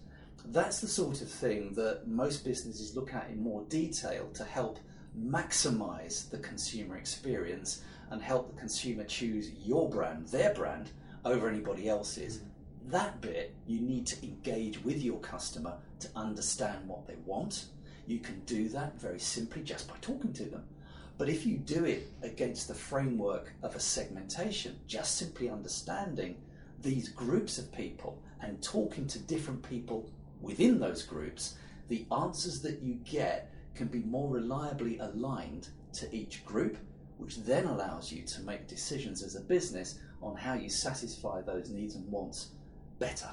that's 0.46 0.80
the 0.80 0.88
sort 0.88 1.20
of 1.20 1.30
thing 1.30 1.74
that 1.74 2.08
most 2.08 2.42
businesses 2.42 2.96
look 2.96 3.12
at 3.12 3.28
in 3.30 3.42
more 3.42 3.64
detail 3.68 4.28
to 4.34 4.44
help 4.44 4.78
maximize 5.18 6.30
the 6.30 6.38
consumer 6.38 6.96
experience 6.96 7.82
and 8.12 8.22
help 8.22 8.54
the 8.54 8.60
consumer 8.60 9.04
choose 9.04 9.50
your 9.64 9.88
brand, 9.90 10.28
their 10.28 10.54
brand, 10.54 10.90
over 11.24 11.48
anybody 11.48 11.88
else's. 11.88 12.42
That 12.88 13.20
bit 13.20 13.54
you 13.66 13.80
need 13.80 14.06
to 14.08 14.24
engage 14.24 14.82
with 14.84 15.02
your 15.02 15.18
customer 15.18 15.74
to 16.00 16.08
understand 16.14 16.86
what 16.86 17.06
they 17.06 17.16
want 17.24 17.66
you 18.06 18.18
can 18.18 18.40
do 18.40 18.68
that 18.70 19.00
very 19.00 19.18
simply 19.18 19.62
just 19.62 19.88
by 19.88 19.94
talking 20.00 20.32
to 20.34 20.44
them. 20.44 20.64
But 21.18 21.28
if 21.28 21.46
you 21.46 21.56
do 21.58 21.84
it 21.84 22.08
against 22.22 22.68
the 22.68 22.74
framework 22.74 23.52
of 23.62 23.76
a 23.76 23.80
segmentation, 23.80 24.78
just 24.86 25.16
simply 25.16 25.48
understanding 25.48 26.36
these 26.80 27.08
groups 27.08 27.58
of 27.58 27.72
people 27.72 28.20
and 28.40 28.62
talking 28.62 29.06
to 29.06 29.18
different 29.20 29.62
people 29.62 30.10
within 30.40 30.80
those 30.80 31.02
groups, 31.02 31.54
the 31.88 32.06
answers 32.10 32.60
that 32.62 32.82
you 32.82 32.94
get 33.04 33.52
can 33.74 33.86
be 33.86 34.00
more 34.00 34.28
reliably 34.28 34.98
aligned 34.98 35.68
to 35.92 36.12
each 36.14 36.44
group, 36.44 36.76
which 37.18 37.38
then 37.38 37.66
allows 37.66 38.12
you 38.12 38.22
to 38.22 38.42
make 38.42 38.66
decisions 38.66 39.22
as 39.22 39.36
a 39.36 39.40
business 39.40 39.98
on 40.22 40.36
how 40.36 40.54
you 40.54 40.68
satisfy 40.68 41.40
those 41.42 41.70
needs 41.70 41.94
and 41.94 42.10
wants 42.10 42.48
better. 42.98 43.30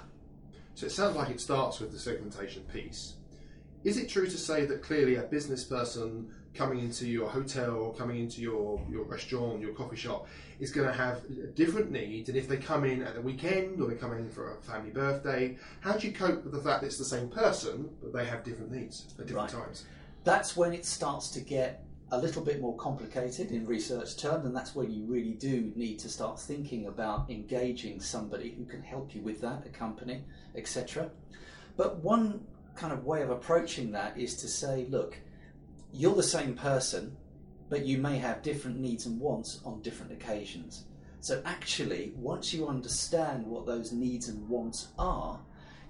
So 0.76 0.86
it 0.86 0.92
sounds 0.92 1.16
like 1.16 1.30
it 1.30 1.42
starts 1.42 1.80
with 1.80 1.92
the 1.92 2.00
segmentation 2.00 2.64
piece. 2.64 3.16
Is 3.84 3.98
it 3.98 4.10
true 4.10 4.26
to 4.28 4.38
say 4.38 4.66
that 4.66 4.82
clearly 4.82 5.16
a 5.16 5.24
business 5.24 5.64
person 5.64 6.34
coming 6.54 6.80
into 6.80 7.08
your 7.08 7.30
hotel 7.30 7.76
or 7.76 7.94
coming 7.94 8.20
into 8.20 8.42
your, 8.42 8.82
your 8.90 9.04
restaurant, 9.04 9.62
your 9.62 9.74
coffee 9.74 9.96
shop, 9.96 10.28
is 10.60 10.72
going 10.72 10.88
to 10.88 10.94
have 10.94 11.22
different 11.56 11.92
needs? 11.92 12.28
And 12.28 12.38
if 12.38 12.48
they 12.48 12.58
come 12.58 12.84
in 12.84 13.02
at 13.04 13.16
the 13.16 13.22
weekend 13.22 13.80
or 13.82 13.88
they 13.88 13.96
come 13.96 14.14
in 14.14 14.30
for 14.30 14.58
a 14.58 14.62
family 14.62 14.90
birthday, 14.90 15.58
how 15.80 15.94
do 15.94 16.08
you 16.08 16.14
cope 16.14 16.44
with 16.44 16.54
the 16.54 16.60
fact 16.62 16.82
that 16.82 16.88
it's 16.88 16.98
the 16.98 17.06
same 17.06 17.30
person, 17.30 17.90
but 18.02 18.12
they 18.12 18.26
have 18.26 18.44
different 18.44 18.72
needs 18.72 19.14
at 19.20 19.28
different 19.28 19.54
Right. 19.54 19.64
times? 19.64 19.86
That's 20.24 20.58
when 20.58 20.74
it 20.74 20.86
starts 20.86 21.30
to 21.32 21.40
get 21.40 21.86
a 22.12 22.18
little 22.18 22.42
bit 22.42 22.60
more 22.60 22.76
complicated 22.78 23.52
in 23.52 23.66
research 23.66 24.18
terms, 24.18 24.46
and 24.46 24.56
that's 24.56 24.76
when 24.76 24.92
you 24.92 25.06
really 25.06 25.34
do 25.34 25.72
need 25.76 26.00
to 26.00 26.10
start 26.10 26.40
thinking 26.40 26.88
about 26.88 27.30
engaging 27.30 28.00
somebody 28.00 28.52
who 28.52 28.66
can 28.66 28.82
help 28.82 29.14
you 29.14 29.22
with 29.22 29.42
that, 29.42 29.66
a 29.66 29.70
company, 29.70 30.24
etc. 30.56 31.12
But 31.78 32.04
one 32.04 32.46
kind 32.76 32.92
of 32.92 33.06
way 33.06 33.22
of 33.22 33.30
approaching 33.30 33.92
that 33.92 34.18
is 34.18 34.36
to 34.38 34.48
say, 34.48 34.88
look, 34.90 35.18
you're 35.92 36.16
the 36.16 36.24
same 36.24 36.56
person, 36.56 37.16
but 37.70 37.86
you 37.86 38.00
may 38.00 38.18
have 38.18 38.42
different 38.42 38.80
needs 38.80 39.06
and 39.06 39.20
wants 39.20 39.62
on 39.64 39.82
different 39.82 40.12
occasions. 40.12 40.86
So 41.22 41.42
actually, 41.46 42.14
once 42.16 42.54
you 42.54 42.68
understand 42.68 43.46
what 43.46 43.66
those 43.66 43.92
needs 43.92 44.30
and 44.30 44.48
wants 44.48 44.88
are, 44.98 45.40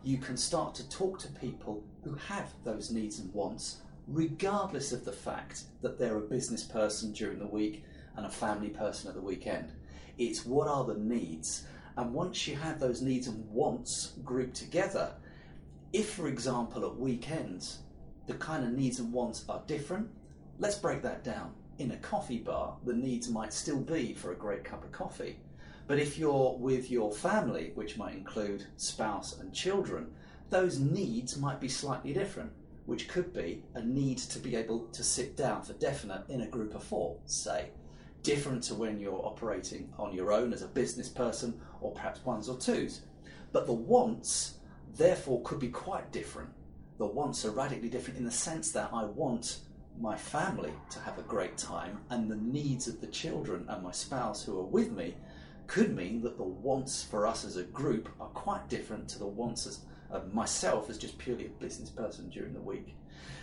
you 0.03 0.17
can 0.17 0.35
start 0.35 0.75
to 0.75 0.89
talk 0.89 1.19
to 1.19 1.27
people 1.29 1.83
who 2.03 2.15
have 2.15 2.53
those 2.63 2.91
needs 2.91 3.19
and 3.19 3.33
wants, 3.33 3.81
regardless 4.11 4.91
of 4.91 5.05
the 5.05 5.11
fact 5.11 5.63
that 5.81 5.99
they're 5.99 6.17
a 6.17 6.21
business 6.21 6.63
person 6.63 7.11
during 7.11 7.39
the 7.39 7.45
week 7.45 7.83
and 8.15 8.25
a 8.25 8.29
family 8.29 8.69
person 8.69 9.07
at 9.07 9.15
the 9.15 9.21
weekend. 9.21 9.71
It's 10.17 10.45
what 10.45 10.67
are 10.67 10.83
the 10.83 10.99
needs? 10.99 11.63
And 11.95 12.13
once 12.13 12.47
you 12.47 12.55
have 12.55 12.79
those 12.79 13.01
needs 13.01 13.27
and 13.27 13.47
wants 13.49 14.13
grouped 14.23 14.55
together, 14.55 15.11
if, 15.93 16.11
for 16.11 16.27
example, 16.27 16.85
at 16.85 16.97
weekends, 16.97 17.79
the 18.27 18.33
kind 18.35 18.63
of 18.63 18.71
needs 18.71 18.99
and 18.99 19.13
wants 19.13 19.45
are 19.47 19.61
different, 19.67 20.09
let's 20.59 20.77
break 20.77 21.01
that 21.03 21.23
down. 21.23 21.53
In 21.77 21.91
a 21.91 21.97
coffee 21.97 22.39
bar, 22.39 22.75
the 22.85 22.93
needs 22.93 23.29
might 23.29 23.53
still 23.53 23.79
be 23.79 24.13
for 24.13 24.31
a 24.31 24.35
great 24.35 24.63
cup 24.63 24.83
of 24.83 24.91
coffee. 24.91 25.39
But 25.87 25.99
if 25.99 26.17
you're 26.17 26.57
with 26.57 26.91
your 26.91 27.11
family, 27.11 27.71
which 27.75 27.97
might 27.97 28.13
include 28.13 28.65
spouse 28.77 29.39
and 29.39 29.53
children, 29.53 30.13
those 30.49 30.79
needs 30.79 31.37
might 31.37 31.59
be 31.59 31.69
slightly 31.69 32.13
different, 32.13 32.51
which 32.89 33.07
could 33.07 33.31
be 33.31 33.63
a 33.75 33.81
need 33.83 34.17
to 34.17 34.39
be 34.39 34.55
able 34.55 34.87
to 34.87 35.03
sit 35.03 35.37
down 35.37 35.61
for 35.61 35.73
definite 35.73 36.27
in 36.27 36.41
a 36.41 36.47
group 36.47 36.73
of 36.73 36.83
four, 36.83 37.15
say. 37.27 37.69
Different 38.23 38.63
to 38.63 38.73
when 38.73 38.99
you're 38.99 39.23
operating 39.23 39.93
on 39.99 40.11
your 40.11 40.33
own 40.33 40.53
as 40.53 40.63
a 40.63 40.67
business 40.67 41.07
person 41.07 41.61
or 41.81 41.91
perhaps 41.91 42.25
ones 42.25 42.49
or 42.49 42.57
twos. 42.57 43.01
But 43.51 43.67
the 43.67 43.73
wants, 43.73 44.55
therefore, 44.97 45.43
could 45.43 45.59
be 45.59 45.69
quite 45.69 46.11
different. 46.11 46.49
The 46.97 47.05
wants 47.05 47.45
are 47.45 47.51
radically 47.51 47.89
different 47.89 48.17
in 48.17 48.25
the 48.25 48.31
sense 48.31 48.71
that 48.71 48.89
I 48.91 49.03
want 49.05 49.59
my 50.01 50.17
family 50.17 50.73
to 50.89 50.99
have 51.01 51.19
a 51.19 51.23
great 51.23 51.57
time, 51.57 51.99
and 52.09 52.29
the 52.29 52.37
needs 52.37 52.87
of 52.87 53.01
the 53.01 53.07
children 53.07 53.65
and 53.69 53.83
my 53.83 53.91
spouse 53.91 54.43
who 54.43 54.59
are 54.59 54.65
with 54.65 54.91
me 54.91 55.13
could 55.67 55.95
mean 55.95 56.21
that 56.23 56.37
the 56.37 56.43
wants 56.43 57.03
for 57.03 57.27
us 57.27 57.45
as 57.45 57.55
a 57.55 57.63
group 57.63 58.09
are 58.19 58.29
quite 58.29 58.67
different 58.67 59.07
to 59.09 59.19
the 59.19 59.27
wants 59.27 59.67
as, 59.67 59.81
myself 60.31 60.89
as 60.89 60.97
just 60.97 61.17
purely 61.17 61.45
a 61.45 61.49
business 61.49 61.89
person 61.89 62.29
during 62.29 62.53
the 62.53 62.61
week. 62.61 62.95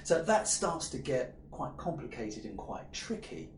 So 0.02 0.23
that 0.23 0.49
starts 0.49 0.88
to 0.90 0.99
get 0.99 1.35
quite 1.50 1.76
complicated 1.76 2.44
and 2.44 2.56
quite 2.56 2.92
tricky. 2.92 3.50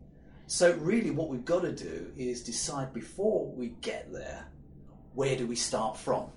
So, 0.47 0.73
really, 0.77 1.11
what 1.11 1.29
we've 1.29 1.45
got 1.45 1.61
to 1.61 1.71
do 1.71 2.11
is 2.17 2.41
decide 2.41 2.91
before 2.91 3.45
we 3.45 3.67
get 3.81 4.11
there 4.11 4.47
where 5.13 5.35
do 5.35 5.45
we 5.45 5.55
start 5.55 5.97
from? 5.97 6.27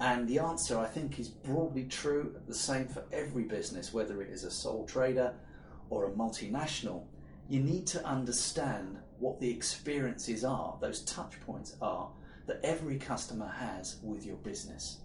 And 0.00 0.28
the 0.28 0.38
answer, 0.38 0.78
I 0.78 0.86
think, 0.86 1.18
is 1.18 1.28
broadly 1.28 1.84
true, 1.84 2.34
the 2.46 2.54
same 2.54 2.86
for 2.86 3.04
every 3.12 3.44
business, 3.44 3.92
whether 3.92 4.22
it 4.22 4.30
is 4.30 4.44
a 4.44 4.50
sole 4.50 4.86
trader 4.86 5.34
or 5.90 6.06
a 6.06 6.10
multinational. 6.12 7.04
You 7.48 7.60
need 7.60 7.86
to 7.88 8.04
understand 8.04 8.98
what 9.18 9.40
the 9.40 9.50
experiences 9.50 10.44
are, 10.44 10.76
those 10.80 11.02
touch 11.02 11.40
points 11.44 11.76
are, 11.82 12.08
that 12.46 12.60
every 12.62 12.98
customer 12.98 13.48
has 13.48 13.96
with 14.02 14.24
your 14.24 14.36
business. 14.36 14.98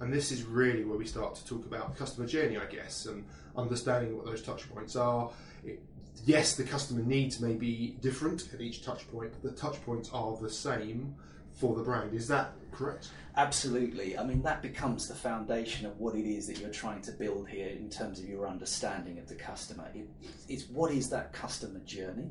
And 0.00 0.12
this 0.12 0.30
is 0.30 0.44
really 0.44 0.84
where 0.84 0.96
we 0.96 1.06
start 1.06 1.34
to 1.36 1.44
talk 1.44 1.64
about 1.66 1.96
customer 1.96 2.26
journey, 2.26 2.56
I 2.56 2.66
guess, 2.66 3.06
and 3.06 3.24
understanding 3.56 4.16
what 4.16 4.26
those 4.26 4.42
touch 4.42 4.68
points 4.72 4.94
are. 4.94 5.30
It, 5.64 5.82
yes, 6.24 6.56
the 6.56 6.62
customer 6.62 7.02
needs 7.02 7.40
may 7.40 7.54
be 7.54 7.96
different 8.00 8.48
at 8.54 8.60
each 8.60 8.84
touch 8.84 9.10
point, 9.10 9.32
but 9.32 9.42
the 9.42 9.60
touch 9.60 9.84
points 9.84 10.10
are 10.12 10.36
the 10.40 10.50
same 10.50 11.16
for 11.52 11.74
the 11.74 11.82
brand. 11.82 12.14
Is 12.14 12.28
that 12.28 12.52
correct? 12.70 13.10
Absolutely. 13.36 14.16
I 14.16 14.24
mean, 14.24 14.42
that 14.42 14.62
becomes 14.62 15.08
the 15.08 15.14
foundation 15.14 15.86
of 15.86 15.98
what 15.98 16.14
it 16.14 16.24
is 16.24 16.46
that 16.46 16.60
you're 16.60 16.70
trying 16.70 17.02
to 17.02 17.12
build 17.12 17.48
here 17.48 17.68
in 17.68 17.90
terms 17.90 18.20
of 18.20 18.28
your 18.28 18.46
understanding 18.46 19.18
of 19.18 19.28
the 19.28 19.34
customer. 19.34 19.88
It, 19.94 20.08
it's 20.48 20.68
what 20.68 20.92
is 20.92 21.10
that 21.10 21.32
customer 21.32 21.80
journey? 21.80 22.30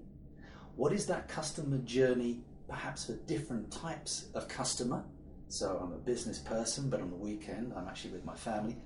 What 0.77 0.93
is 0.93 1.05
that 1.07 1.27
customer 1.27 1.79
journey 1.79 2.41
perhaps 2.69 3.05
for 3.05 3.13
different 3.13 3.71
types 3.71 4.27
of 4.33 4.47
customer? 4.47 5.03
So 5.49 5.79
I'm 5.81 5.93
a 5.93 5.97
business 5.97 6.39
person, 6.39 6.89
but 6.89 7.01
on 7.01 7.09
the 7.09 7.15
weekend 7.15 7.73
I'm 7.75 7.87
actually 7.87 8.11
with 8.11 8.25
my 8.25 8.35
family. 8.35 8.77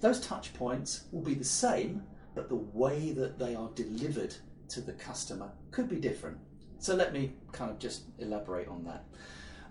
Those 0.00 0.20
touch 0.20 0.52
points 0.54 1.04
will 1.12 1.22
be 1.22 1.34
the 1.34 1.44
same, 1.44 2.02
but 2.34 2.48
the 2.48 2.56
way 2.56 3.12
that 3.12 3.38
they 3.38 3.54
are 3.54 3.70
delivered 3.74 4.34
to 4.68 4.80
the 4.80 4.92
customer 4.92 5.50
could 5.70 5.88
be 5.88 5.96
different. 5.96 6.38
So 6.78 6.94
let 6.94 7.12
me 7.12 7.32
kind 7.52 7.70
of 7.70 7.78
just 7.78 8.04
elaborate 8.18 8.68
on 8.68 8.84
that. 8.84 9.04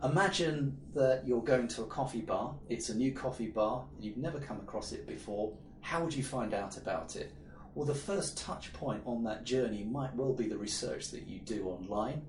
Imagine 0.04 0.78
that 0.94 1.28
you're 1.28 1.42
going 1.42 1.68
to 1.70 1.84
a 1.84 1.88
coffee 1.88 2.22
bar, 2.22 2.54
it's 2.70 2.90
a 2.90 2.96
new 2.96 3.14
coffee 3.14 3.48
bar, 3.48 3.86
you've 4.00 4.18
never 4.18 4.40
come 4.40 4.58
across 4.58 4.92
it 4.92 5.08
before. 5.08 5.54
How 5.82 6.04
would 6.04 6.14
you 6.14 6.24
find 6.24 6.54
out 6.54 6.78
about 6.78 7.16
it? 7.16 7.34
Well, 7.74 7.86
the 7.86 7.96
first 7.96 8.38
touch 8.38 8.74
point 8.74 9.02
on 9.06 9.24
that 9.24 9.44
journey 9.44 9.84
might 9.84 10.14
well 10.16 10.34
be 10.34 10.48
the 10.48 10.58
research 10.58 11.10
that 11.12 11.28
you 11.28 11.40
do 11.40 11.68
online 11.68 12.22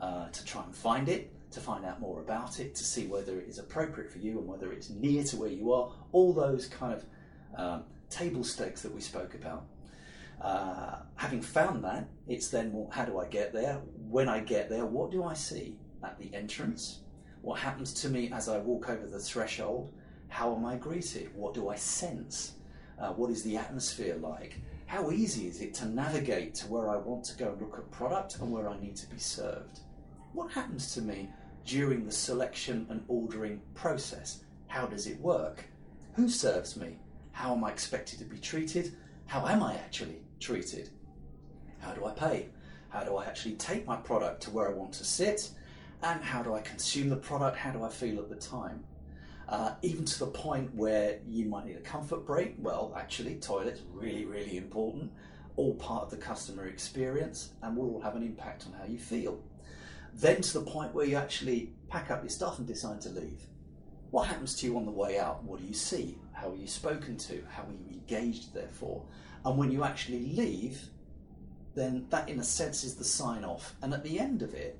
uh, 0.00 0.28
to 0.28 0.44
try 0.44 0.64
and 0.64 0.74
find 0.74 1.08
it, 1.08 1.32
to 1.54 1.60
find 1.60 1.84
out 1.84 2.00
more 2.00 2.20
about 2.20 2.60
it, 2.60 2.74
to 2.74 2.84
see 2.84 3.06
whether 3.06 3.38
it 3.38 3.48
is 3.48 3.58
appropriate 3.58 4.10
for 4.10 4.18
you 4.18 4.38
and 4.38 4.46
whether 4.46 4.72
it's 4.72 4.90
near 4.90 5.24
to 5.24 5.36
where 5.36 5.48
you 5.48 5.72
are. 5.72 5.92
All 6.12 6.32
those 6.32 6.66
kind 6.66 6.92
of 6.92 7.04
um, 7.56 7.84
table 8.10 8.44
stakes 8.44 8.82
that 8.82 8.94
we 8.94 9.00
spoke 9.00 9.34
about. 9.34 9.66
Uh, 10.40 10.96
having 11.16 11.40
found 11.40 11.84
that, 11.84 12.08
it's 12.28 12.48
then 12.48 12.72
well, 12.72 12.90
how 12.90 13.04
do 13.04 13.18
I 13.18 13.26
get 13.26 13.52
there? 13.52 13.80
When 14.08 14.28
I 14.28 14.40
get 14.40 14.68
there, 14.68 14.84
what 14.84 15.10
do 15.10 15.24
I 15.24 15.34
see 15.34 15.76
at 16.02 16.18
the 16.18 16.34
entrance? 16.34 17.00
What 17.42 17.58
happens 17.60 17.92
to 18.02 18.08
me 18.08 18.30
as 18.32 18.48
I 18.48 18.58
walk 18.58 18.88
over 18.88 19.06
the 19.06 19.18
threshold? 19.18 19.92
How 20.28 20.54
am 20.54 20.64
I 20.64 20.76
greeted? 20.76 21.30
What 21.34 21.54
do 21.54 21.68
I 21.68 21.76
sense? 21.76 22.54
Uh, 22.98 23.12
what 23.12 23.30
is 23.30 23.42
the 23.42 23.56
atmosphere 23.56 24.16
like? 24.16 24.60
How 24.86 25.10
easy 25.10 25.46
is 25.46 25.60
it 25.60 25.74
to 25.74 25.86
navigate 25.86 26.54
to 26.56 26.66
where 26.68 26.88
I 26.90 26.96
want 26.96 27.24
to 27.24 27.36
go 27.36 27.50
and 27.50 27.60
look 27.60 27.78
at 27.78 27.90
product 27.90 28.38
and 28.40 28.50
where 28.50 28.68
I 28.68 28.78
need 28.80 28.96
to 28.96 29.06
be 29.08 29.18
served? 29.18 29.80
What 30.32 30.52
happens 30.52 30.92
to 30.94 31.02
me 31.02 31.28
during 31.64 32.04
the 32.04 32.12
selection 32.12 32.86
and 32.90 33.04
ordering 33.08 33.60
process? 33.74 34.44
How 34.66 34.86
does 34.86 35.06
it 35.06 35.20
work? 35.20 35.64
Who 36.14 36.28
serves 36.28 36.76
me? 36.76 36.98
How 37.32 37.54
am 37.54 37.64
I 37.64 37.70
expected 37.70 38.18
to 38.20 38.24
be 38.24 38.38
treated? 38.38 38.94
How 39.26 39.46
am 39.46 39.62
I 39.62 39.74
actually 39.74 40.22
treated? 40.40 40.90
How 41.80 41.92
do 41.92 42.04
I 42.04 42.12
pay? 42.12 42.48
How 42.90 43.02
do 43.02 43.16
I 43.16 43.24
actually 43.24 43.54
take 43.54 43.86
my 43.86 43.96
product 43.96 44.42
to 44.42 44.50
where 44.50 44.68
I 44.68 44.72
want 44.72 44.92
to 44.94 45.04
sit? 45.04 45.50
And 46.02 46.22
how 46.22 46.42
do 46.42 46.54
I 46.54 46.60
consume 46.60 47.08
the 47.08 47.16
product? 47.16 47.56
How 47.56 47.70
do 47.70 47.82
I 47.82 47.88
feel 47.88 48.18
at 48.18 48.28
the 48.28 48.36
time? 48.36 48.84
Uh, 49.48 49.72
even 49.82 50.04
to 50.04 50.18
the 50.18 50.26
point 50.26 50.74
where 50.74 51.18
you 51.26 51.46
might 51.46 51.66
need 51.66 51.76
a 51.76 51.80
comfort 51.80 52.24
break. 52.24 52.54
Well, 52.58 52.94
actually, 52.96 53.36
toilets 53.36 53.80
really, 53.92 54.24
really 54.24 54.56
important. 54.56 55.10
All 55.56 55.74
part 55.74 56.04
of 56.04 56.10
the 56.10 56.16
customer 56.16 56.66
experience 56.66 57.50
and 57.62 57.76
will 57.76 57.94
all 57.94 58.00
have 58.00 58.16
an 58.16 58.22
impact 58.22 58.66
on 58.66 58.72
how 58.78 58.84
you 58.86 58.98
feel. 58.98 59.40
Then 60.14 60.40
to 60.42 60.60
the 60.60 60.64
point 60.64 60.94
where 60.94 61.06
you 61.06 61.16
actually 61.16 61.72
pack 61.88 62.10
up 62.10 62.22
your 62.22 62.30
stuff 62.30 62.58
and 62.58 62.66
decide 62.66 63.00
to 63.02 63.08
leave. 63.10 63.46
What 64.10 64.28
happens 64.28 64.54
to 64.56 64.66
you 64.66 64.76
on 64.76 64.86
the 64.86 64.92
way 64.92 65.18
out? 65.18 65.42
What 65.42 65.60
do 65.60 65.66
you 65.66 65.74
see? 65.74 66.18
How 66.32 66.50
are 66.50 66.56
you 66.56 66.68
spoken 66.68 67.16
to? 67.18 67.42
How 67.50 67.64
are 67.64 67.72
you 67.72 67.92
engaged, 67.92 68.54
therefore? 68.54 69.02
And 69.44 69.58
when 69.58 69.72
you 69.72 69.82
actually 69.82 70.32
leave, 70.32 70.80
then 71.74 72.06
that, 72.10 72.28
in 72.28 72.38
a 72.38 72.44
sense, 72.44 72.84
is 72.84 72.94
the 72.94 73.04
sign 73.04 73.44
off. 73.44 73.74
And 73.82 73.92
at 73.92 74.04
the 74.04 74.20
end 74.20 74.42
of 74.42 74.54
it, 74.54 74.78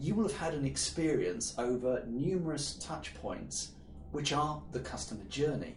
you 0.00 0.14
will 0.14 0.26
have 0.28 0.36
had 0.36 0.54
an 0.54 0.66
experience 0.66 1.54
over 1.56 2.02
numerous 2.06 2.74
touch 2.74 3.14
points, 3.14 3.72
which 4.10 4.32
are 4.32 4.60
the 4.72 4.80
customer 4.80 5.24
journey. 5.24 5.76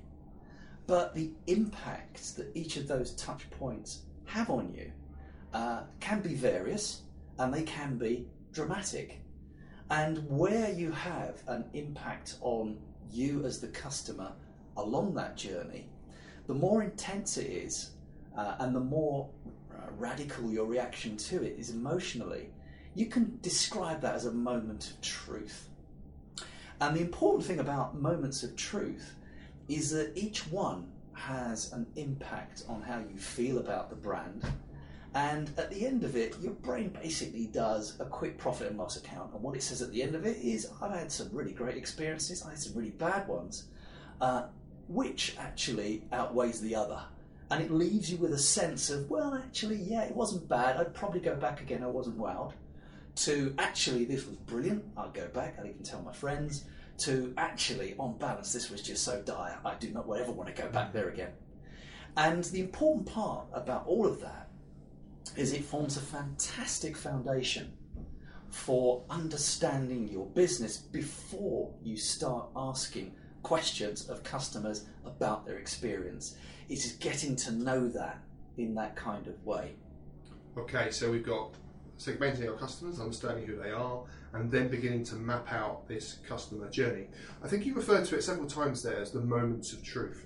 But 0.88 1.14
the 1.14 1.32
impact 1.48 2.36
that 2.38 2.52
each 2.56 2.78
of 2.78 2.88
those 2.88 3.14
touch 3.16 3.50
points 3.52 4.02
have 4.26 4.50
on 4.50 4.74
you 4.74 4.92
uh, 5.54 5.84
can 6.00 6.22
be 6.22 6.34
various 6.34 7.02
and 7.38 7.54
they 7.54 7.64
can 7.64 7.98
be 7.98 8.28
dramatic. 8.52 9.22
And 9.90 10.26
where 10.30 10.72
you 10.72 10.92
have 10.92 11.42
an 11.48 11.66
impact 11.74 12.38
on 12.42 12.78
you 13.12 13.46
as 13.46 13.60
the 13.60 13.68
customer 13.68 14.32
along 14.78 15.16
that 15.16 15.36
journey, 15.36 15.90
the 16.48 16.54
more 16.54 16.82
intense 16.82 17.38
it 17.38 17.48
is 17.48 17.92
uh, 18.38 18.56
and 18.60 18.76
the 18.76 18.80
more 18.80 19.30
uh, 19.74 19.90
radical 19.98 20.50
your 20.50 20.66
reaction 20.66 21.18
to 21.18 21.44
it 21.44 21.56
is 21.60 21.70
emotionally, 21.70 22.50
you 22.96 23.06
can 23.06 23.38
describe 23.42 24.02
that 24.02 24.16
as 24.16 24.26
a 24.26 24.32
moment 24.32 24.92
of 24.92 25.02
truth. 25.02 25.70
And 26.80 26.96
the 26.96 27.02
important 27.02 27.46
thing 27.46 27.60
about 27.60 28.00
moments 28.00 28.44
of 28.44 28.56
truth 28.56 29.16
is 29.68 29.92
that 29.92 30.12
each 30.16 30.48
one 30.48 30.88
has 31.14 31.72
an 31.72 31.86
impact 31.96 32.64
on 32.68 32.82
how 32.82 33.00
you 33.00 33.18
feel 33.18 33.60
about 33.60 33.90
the 33.90 33.96
brand. 33.96 34.44
And 35.14 35.52
at 35.58 35.70
the 35.70 35.86
end 35.86 36.04
of 36.04 36.16
it, 36.16 36.36
your 36.40 36.54
brain 36.54 36.90
basically 36.90 37.48
does 37.48 38.00
a 38.00 38.06
quick 38.06 38.38
profit 38.38 38.70
and 38.70 38.78
loss 38.78 38.96
account. 38.96 39.34
And 39.34 39.44
what 39.44 39.56
it 39.56 39.64
says 39.64 39.82
at 39.82 39.92
the 39.92 40.02
end 40.02 40.16
of 40.16 40.26
it 40.26 40.38
is, 40.38 40.72
I've 40.82 40.92
had 40.92 41.12
some 41.12 41.30
really 41.34 41.52
great 41.52 41.76
experiences, 41.76 42.44
I 42.44 42.52
had 42.52 42.60
some 42.60 42.76
really 42.76 42.92
bad 42.92 43.28
ones. 43.28 43.66
Uh, 44.22 44.44
which 44.88 45.36
actually 45.40 46.04
outweighs 46.12 46.62
the 46.62 46.76
other? 46.76 47.02
And 47.50 47.62
it 47.62 47.72
leaves 47.72 48.12
you 48.12 48.18
with 48.18 48.34
a 48.34 48.40
sense 48.40 48.90
of, 48.90 49.10
well, 49.10 49.34
actually, 49.34 49.78
yeah, 49.78 50.04
it 50.04 50.16
wasn't 50.16 50.48
bad. 50.48 50.78
I'd 50.78 50.94
probably 50.94 51.20
go 51.20 51.36
back 51.36 51.62
again. 51.62 51.84
I 51.84 51.88
wasn't 51.88 52.18
wowed. 52.18 52.54
To 53.16 53.54
actually, 53.58 54.06
this 54.06 54.26
was 54.26 54.38
brilliant. 54.38 54.86
I'd 54.96 55.14
go 55.14 55.28
back. 55.30 55.58
I'd 55.60 55.68
even 55.68 55.84
tell 55.84 56.02
my 56.02 56.14
friends. 56.14 56.66
To 57.00 57.34
actually, 57.38 57.96
on 57.98 58.18
balance, 58.18 58.54
this 58.54 58.70
was 58.70 58.82
just 58.82 59.04
so 59.04 59.22
dire. 59.22 59.58
I 59.66 59.76
do 59.76 59.90
not 59.90 60.06
ever 60.10 60.32
want 60.32 60.54
to 60.56 60.62
go 60.62 60.70
back 60.70 60.94
there 60.94 61.10
again. 61.10 61.32
And 62.16 62.44
the 62.46 62.62
important 62.62 63.06
part 63.06 63.48
about 63.54 63.86
all 63.86 64.06
of 64.06 64.22
that 64.22 64.48
is 65.36 65.54
it 65.54 65.64
forms 65.64 65.98
a 65.98 66.02
fantastic 66.02 66.98
foundation 66.98 67.72
for 68.50 69.04
understanding 69.10 70.08
your 70.10 70.26
business 70.28 70.78
before 70.78 71.74
you 71.82 71.96
start 71.96 72.48
asking 72.56 73.14
questions 73.44 74.10
of 74.10 74.24
customers 74.24 74.86
about 75.06 75.46
their 75.46 75.58
experience. 75.58 76.36
It 76.70 76.86
is 76.86 76.94
getting 76.94 77.36
to 77.38 77.52
know 77.52 77.88
that 77.90 78.20
in 78.58 78.76
that 78.76 78.96
kind 78.96 79.28
of 79.28 79.44
way. 79.46 79.74
Okay, 80.58 80.92
so 80.92 81.10
we've 81.10 81.26
got 81.26 81.56
segmenting 81.98 82.50
our 82.50 82.58
customers, 82.58 83.00
understanding 83.00 83.46
who 83.46 83.56
they 83.56 83.72
are, 83.72 84.04
and 84.34 84.52
then 84.52 84.68
beginning 84.68 85.04
to 85.06 85.16
map 85.16 85.52
out 85.52 85.88
this 85.88 86.18
customer 86.28 86.70
journey. 86.70 87.08
I 87.44 87.48
think 87.48 87.66
you 87.66 87.74
referred 87.74 88.06
to 88.06 88.18
it 88.18 88.24
several 88.24 88.48
times 88.48 88.84
there 88.84 89.00
as 89.00 89.12
the 89.12 89.22
moments 89.22 89.72
of 89.72 89.84
truth. 89.84 90.26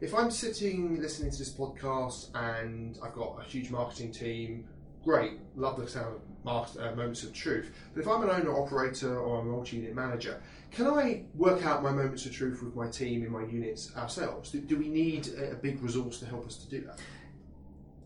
If 0.00 0.14
I'm 0.14 0.30
sitting 0.30 1.00
listening 1.00 1.32
to 1.32 1.38
this 1.38 1.52
podcast 1.52 2.28
and 2.32 2.96
I've 3.02 3.14
got 3.14 3.40
a 3.40 3.42
huge 3.42 3.68
marketing 3.70 4.12
team, 4.12 4.64
great, 5.02 5.40
love 5.56 5.76
the 5.76 5.88
sound 5.88 6.20
of 6.46 6.76
uh, 6.78 6.94
moments 6.94 7.24
of 7.24 7.34
truth. 7.34 7.72
But 7.92 8.02
if 8.02 8.06
I'm 8.06 8.22
an 8.22 8.30
owner 8.30 8.56
operator 8.56 9.18
or 9.18 9.40
a 9.40 9.44
multi-unit 9.44 9.96
manager, 9.96 10.40
can 10.70 10.86
I 10.86 11.24
work 11.34 11.66
out 11.66 11.82
my 11.82 11.90
moments 11.90 12.26
of 12.26 12.32
truth 12.32 12.62
with 12.62 12.76
my 12.76 12.86
team 12.88 13.24
in 13.24 13.32
my 13.32 13.44
units 13.44 13.94
ourselves? 13.96 14.52
Do, 14.52 14.60
do 14.60 14.78
we 14.78 14.86
need 14.86 15.28
a, 15.36 15.50
a 15.50 15.54
big 15.56 15.82
resource 15.82 16.20
to 16.20 16.26
help 16.26 16.46
us 16.46 16.58
to 16.58 16.68
do 16.68 16.86
that? 16.86 17.00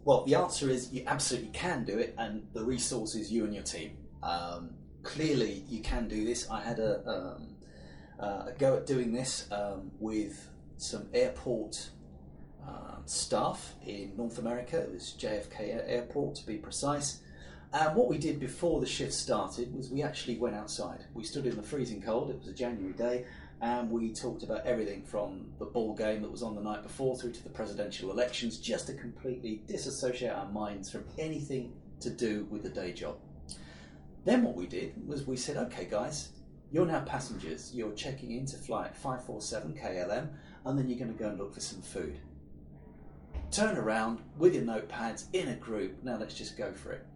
Well, 0.04 0.24
the 0.24 0.34
answer 0.36 0.70
is 0.70 0.90
you 0.94 1.04
absolutely 1.06 1.50
can 1.50 1.84
do 1.84 1.98
it, 1.98 2.14
and 2.16 2.42
the 2.54 2.64
resource 2.64 3.14
is 3.14 3.30
you 3.30 3.44
and 3.44 3.52
your 3.52 3.64
team. 3.64 3.98
Um, 4.22 4.70
clearly, 5.02 5.64
you 5.68 5.82
can 5.82 6.08
do 6.08 6.24
this. 6.24 6.48
I 6.50 6.62
had 6.62 6.78
a, 6.78 7.06
um, 7.06 7.48
uh, 8.18 8.46
a 8.48 8.54
go 8.58 8.76
at 8.76 8.86
doing 8.86 9.12
this 9.12 9.46
um, 9.52 9.90
with 10.00 10.48
some 10.82 11.06
airport 11.14 11.90
um, 12.66 13.02
staff 13.06 13.74
in 13.86 14.12
North 14.16 14.38
America. 14.38 14.78
It 14.78 14.92
was 14.92 15.14
JFK 15.18 15.82
Airport 15.88 16.36
to 16.36 16.46
be 16.46 16.56
precise. 16.56 17.20
And 17.72 17.96
what 17.96 18.08
we 18.08 18.18
did 18.18 18.38
before 18.38 18.80
the 18.80 18.86
shift 18.86 19.14
started 19.14 19.74
was 19.74 19.90
we 19.90 20.02
actually 20.02 20.36
went 20.36 20.54
outside. 20.54 21.04
We 21.14 21.24
stood 21.24 21.46
in 21.46 21.56
the 21.56 21.62
freezing 21.62 22.02
cold, 22.02 22.30
it 22.30 22.38
was 22.38 22.48
a 22.48 22.52
January 22.52 22.92
day, 22.92 23.24
and 23.62 23.90
we 23.90 24.12
talked 24.12 24.42
about 24.42 24.66
everything 24.66 25.02
from 25.04 25.46
the 25.58 25.64
ball 25.64 25.94
game 25.94 26.20
that 26.22 26.30
was 26.30 26.42
on 26.42 26.54
the 26.54 26.60
night 26.60 26.82
before 26.82 27.16
through 27.16 27.32
to 27.32 27.42
the 27.42 27.48
presidential 27.48 28.10
elections, 28.10 28.58
just 28.58 28.88
to 28.88 28.94
completely 28.94 29.62
disassociate 29.66 30.32
our 30.32 30.50
minds 30.50 30.90
from 30.90 31.04
anything 31.18 31.72
to 32.00 32.10
do 32.10 32.46
with 32.50 32.62
the 32.62 32.68
day 32.68 32.92
job. 32.92 33.16
Then 34.24 34.42
what 34.42 34.54
we 34.54 34.66
did 34.66 34.94
was 35.08 35.26
we 35.26 35.36
said, 35.36 35.56
okay, 35.56 35.86
guys, 35.90 36.28
you're 36.72 36.86
now 36.86 37.00
passengers. 37.00 37.70
You're 37.74 37.92
checking 37.92 38.32
into 38.32 38.56
flight 38.56 38.96
547 38.96 39.74
KLM, 39.74 40.28
and 40.64 40.78
then 40.78 40.88
you're 40.88 40.98
going 40.98 41.12
to 41.12 41.18
go 41.18 41.28
and 41.28 41.38
look 41.38 41.54
for 41.54 41.60
some 41.60 41.82
food. 41.82 42.18
Turn 43.50 43.76
around 43.76 44.20
with 44.38 44.54
your 44.54 44.64
notepads 44.64 45.26
in 45.32 45.48
a 45.48 45.56
group. 45.56 46.02
Now 46.02 46.16
let's 46.16 46.34
just 46.34 46.56
go 46.56 46.72
for 46.72 46.92
it. 46.92 47.06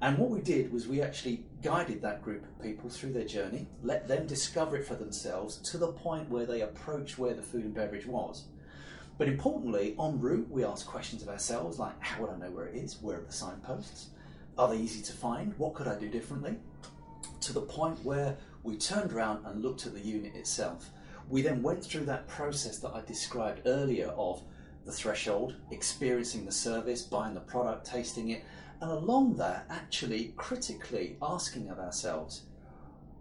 And 0.00 0.18
what 0.18 0.30
we 0.30 0.40
did 0.40 0.72
was 0.72 0.86
we 0.86 1.00
actually 1.00 1.44
guided 1.62 2.02
that 2.02 2.22
group 2.22 2.42
of 2.42 2.62
people 2.62 2.90
through 2.90 3.12
their 3.12 3.24
journey, 3.24 3.68
let 3.82 4.08
them 4.08 4.26
discover 4.26 4.76
it 4.76 4.86
for 4.86 4.96
themselves 4.96 5.56
to 5.70 5.78
the 5.78 5.92
point 5.92 6.28
where 6.28 6.46
they 6.46 6.62
approached 6.62 7.16
where 7.18 7.34
the 7.34 7.42
food 7.42 7.64
and 7.64 7.74
beverage 7.74 8.06
was. 8.06 8.44
But 9.16 9.28
importantly, 9.28 9.94
en 10.00 10.20
route, 10.20 10.50
we 10.50 10.64
asked 10.64 10.86
questions 10.86 11.22
of 11.22 11.28
ourselves 11.28 11.78
like 11.78 11.94
how 12.00 12.22
would 12.22 12.30
I 12.30 12.36
know 12.36 12.50
where 12.50 12.66
it 12.66 12.74
is? 12.74 13.00
Where 13.00 13.18
are 13.18 13.24
the 13.24 13.32
signposts? 13.32 14.08
Are 14.58 14.68
they 14.68 14.76
easy 14.76 15.02
to 15.02 15.12
find? 15.12 15.54
What 15.58 15.74
could 15.74 15.88
I 15.88 15.98
do 15.98 16.08
differently? 16.08 16.56
To 17.42 17.52
the 17.52 17.62
point 17.62 18.04
where 18.04 18.36
we 18.62 18.76
turned 18.76 19.12
around 19.12 19.46
and 19.46 19.62
looked 19.62 19.86
at 19.86 19.94
the 19.94 20.00
unit 20.00 20.34
itself. 20.34 20.90
We 21.28 21.42
then 21.42 21.62
went 21.62 21.84
through 21.84 22.04
that 22.06 22.28
process 22.28 22.78
that 22.78 22.94
I 22.94 23.00
described 23.00 23.62
earlier 23.66 24.08
of 24.08 24.42
the 24.84 24.92
threshold, 24.92 25.56
experiencing 25.70 26.44
the 26.44 26.52
service, 26.52 27.02
buying 27.02 27.34
the 27.34 27.40
product, 27.40 27.86
tasting 27.86 28.30
it, 28.30 28.44
and 28.80 28.90
along 28.90 29.36
that, 29.36 29.66
actually 29.70 30.34
critically 30.36 31.16
asking 31.22 31.70
of 31.70 31.78
ourselves, 31.78 32.42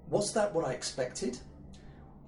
was 0.09 0.33
that 0.33 0.53
what 0.53 0.65
I 0.65 0.73
expected? 0.73 1.37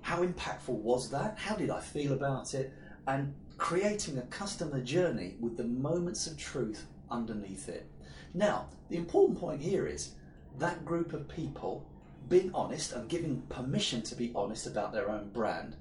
How 0.02 0.24
impactful 0.24 0.70
was 0.70 1.10
that? 1.12 1.38
How 1.38 1.56
did 1.56 1.70
I 1.70 1.82
feel 1.82 2.14
about 2.14 2.54
it? 2.54 2.74
And 3.08 3.34
creating 3.58 4.18
a 4.18 4.24
customer 4.24 4.82
journey 4.82 5.36
with 5.40 5.58
the 5.58 5.64
moments 5.64 6.28
of 6.28 6.38
truth 6.38 6.86
underneath 7.12 7.68
it. 7.68 7.90
Now, 8.34 8.70
the 8.90 8.98
important 8.98 9.40
point 9.40 9.62
here 9.62 9.86
is 9.88 10.12
that 10.60 10.86
group 10.86 11.14
of 11.14 11.28
people 11.28 11.90
being 12.30 12.52
honest 12.54 12.94
and 12.94 13.10
giving 13.10 13.42
permission 13.44 14.02
to 14.04 14.16
be 14.16 14.32
honest 14.36 14.68
about 14.68 14.94
their 14.94 15.10
own 15.10 15.30
brand 15.30 15.76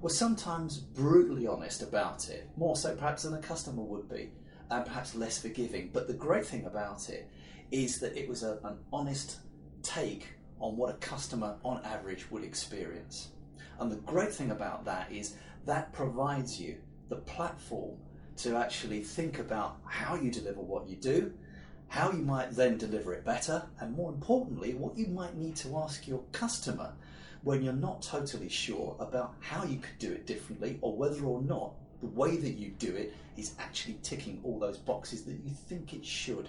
were 0.00 0.10
sometimes 0.10 0.78
brutally 0.78 1.46
honest 1.46 1.82
about 1.82 2.28
it, 2.28 2.48
more 2.56 2.76
so 2.76 2.94
perhaps 2.94 3.22
than 3.22 3.34
a 3.34 3.38
customer 3.38 3.82
would 3.82 4.08
be 4.08 4.30
and 4.70 4.84
perhaps 4.84 5.14
less 5.14 5.38
forgiving. 5.38 5.90
But 5.92 6.06
the 6.06 6.14
great 6.14 6.46
thing 6.46 6.66
about 6.66 7.08
it 7.08 7.30
is 7.70 7.98
that 8.00 8.16
it 8.16 8.28
was 8.28 8.42
a, 8.42 8.58
an 8.64 8.78
honest 8.92 9.38
take 9.82 10.28
on 10.60 10.76
what 10.76 10.94
a 10.94 10.98
customer 10.98 11.56
on 11.64 11.84
average 11.84 12.30
would 12.30 12.44
experience. 12.44 13.30
And 13.78 13.90
the 13.90 13.96
great 13.96 14.32
thing 14.32 14.50
about 14.50 14.84
that 14.84 15.10
is 15.10 15.34
that 15.66 15.92
provides 15.92 16.60
you 16.60 16.76
the 17.08 17.16
platform 17.16 17.96
to 18.38 18.56
actually 18.56 19.02
think 19.02 19.38
about 19.38 19.78
how 19.84 20.14
you 20.14 20.30
deliver 20.30 20.60
what 20.60 20.88
you 20.88 20.96
do, 20.96 21.32
how 21.88 22.10
you 22.10 22.22
might 22.22 22.50
then 22.52 22.78
deliver 22.78 23.12
it 23.14 23.24
better, 23.24 23.62
and 23.80 23.94
more 23.94 24.10
importantly, 24.10 24.74
what 24.74 24.98
you 24.98 25.06
might 25.06 25.36
need 25.36 25.56
to 25.56 25.78
ask 25.78 26.06
your 26.06 26.22
customer 26.32 26.92
when 27.42 27.62
you're 27.62 27.72
not 27.72 28.02
totally 28.02 28.48
sure 28.48 28.96
about 28.98 29.34
how 29.40 29.64
you 29.64 29.78
could 29.78 29.98
do 29.98 30.12
it 30.12 30.26
differently 30.26 30.78
or 30.80 30.96
whether 30.96 31.24
or 31.24 31.40
not 31.42 31.74
the 32.00 32.06
way 32.06 32.36
that 32.36 32.54
you 32.54 32.70
do 32.78 32.94
it 32.94 33.14
is 33.36 33.54
actually 33.58 33.98
ticking 34.02 34.40
all 34.42 34.58
those 34.58 34.78
boxes 34.78 35.24
that 35.24 35.38
you 35.44 35.52
think 35.68 35.94
it 35.94 36.04
should. 36.04 36.48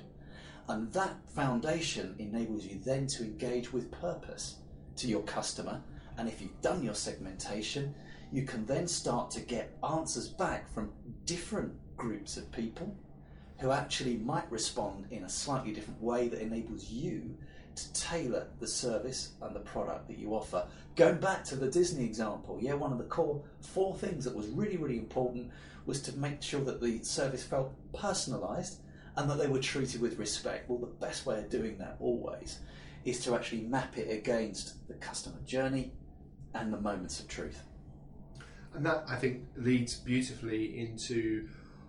And 0.68 0.92
that 0.94 1.16
foundation 1.30 2.16
enables 2.20 2.66
you 2.66 2.80
then 2.84 3.08
to 3.08 3.24
engage 3.24 3.72
with 3.72 3.92
purpose 3.92 4.56
to 4.98 5.08
your 5.08 5.22
customer. 5.24 5.82
And 6.18 6.28
if 6.28 6.42
you've 6.42 6.62
done 6.62 6.84
your 6.84 6.96
segmentation, 6.96 7.94
you 8.32 8.44
can 8.44 8.66
then 8.66 8.88
start 8.88 9.32
to 9.32 9.40
get 9.40 9.78
answers 9.88 10.28
back 10.28 10.68
from 10.74 10.92
different 11.26 11.74
groups 11.96 12.38
of 12.38 12.52
people 12.52 12.96
who 13.60 13.72
actually 13.72 14.18
might 14.18 14.50
respond 14.52 15.08
in 15.12 15.24
a 15.24 15.30
slightly 15.30 15.74
different 15.74 16.02
way 16.02 16.28
that 16.28 16.42
enables 16.42 16.90
you 16.90 17.36
to 17.76 17.94
tailor 17.94 18.48
the 18.60 18.68
service 18.68 19.34
and 19.42 19.56
the 19.56 19.60
product 19.60 20.08
that 20.08 20.18
you 20.18 20.34
offer. 20.34 20.66
Going 20.96 21.18
back 21.18 21.44
to 21.46 21.56
the 21.56 21.70
Disney 21.70 22.06
example, 22.06 22.58
yeah, 22.62 22.74
one 22.74 22.92
of 22.92 22.98
the 22.98 23.04
core 23.04 23.44
four 23.62 23.96
things 23.96 24.26
that 24.26 24.36
was 24.36 24.48
really, 24.48 24.78
really 24.78 24.98
important 24.98 25.52
was 25.86 26.02
to 26.02 26.18
make 26.18 26.42
sure 26.42 26.62
that 26.62 26.82
the 26.82 27.02
service 27.04 27.44
felt 27.44 27.74
personalised 27.94 28.78
and 29.16 29.30
that 29.30 29.38
they 29.38 29.48
were 29.48 29.60
treated 29.60 30.02
with 30.02 30.20
respect. 30.20 30.70
Well, 30.70 30.80
the 30.80 30.88
best 30.88 31.26
way 31.26 31.40
of 31.40 31.50
doing 31.50 31.78
that 31.78 31.98
always 32.00 32.60
is 33.06 33.24
to 33.24 33.36
actually 33.36 33.62
map 33.62 33.98
it 33.98 34.12
against 34.12 34.88
the 34.88 34.96
customer 34.96 35.40
journey 35.46 35.94
and 36.54 36.74
the 36.74 36.82
moments 36.82 37.20
of 37.20 37.28
truth. 37.28 37.64
And 38.74 38.86
that, 38.86 39.06
I 39.08 39.16
think, 39.16 39.46
leads 39.56 39.96
beautifully 39.96 40.78
into 40.78 41.48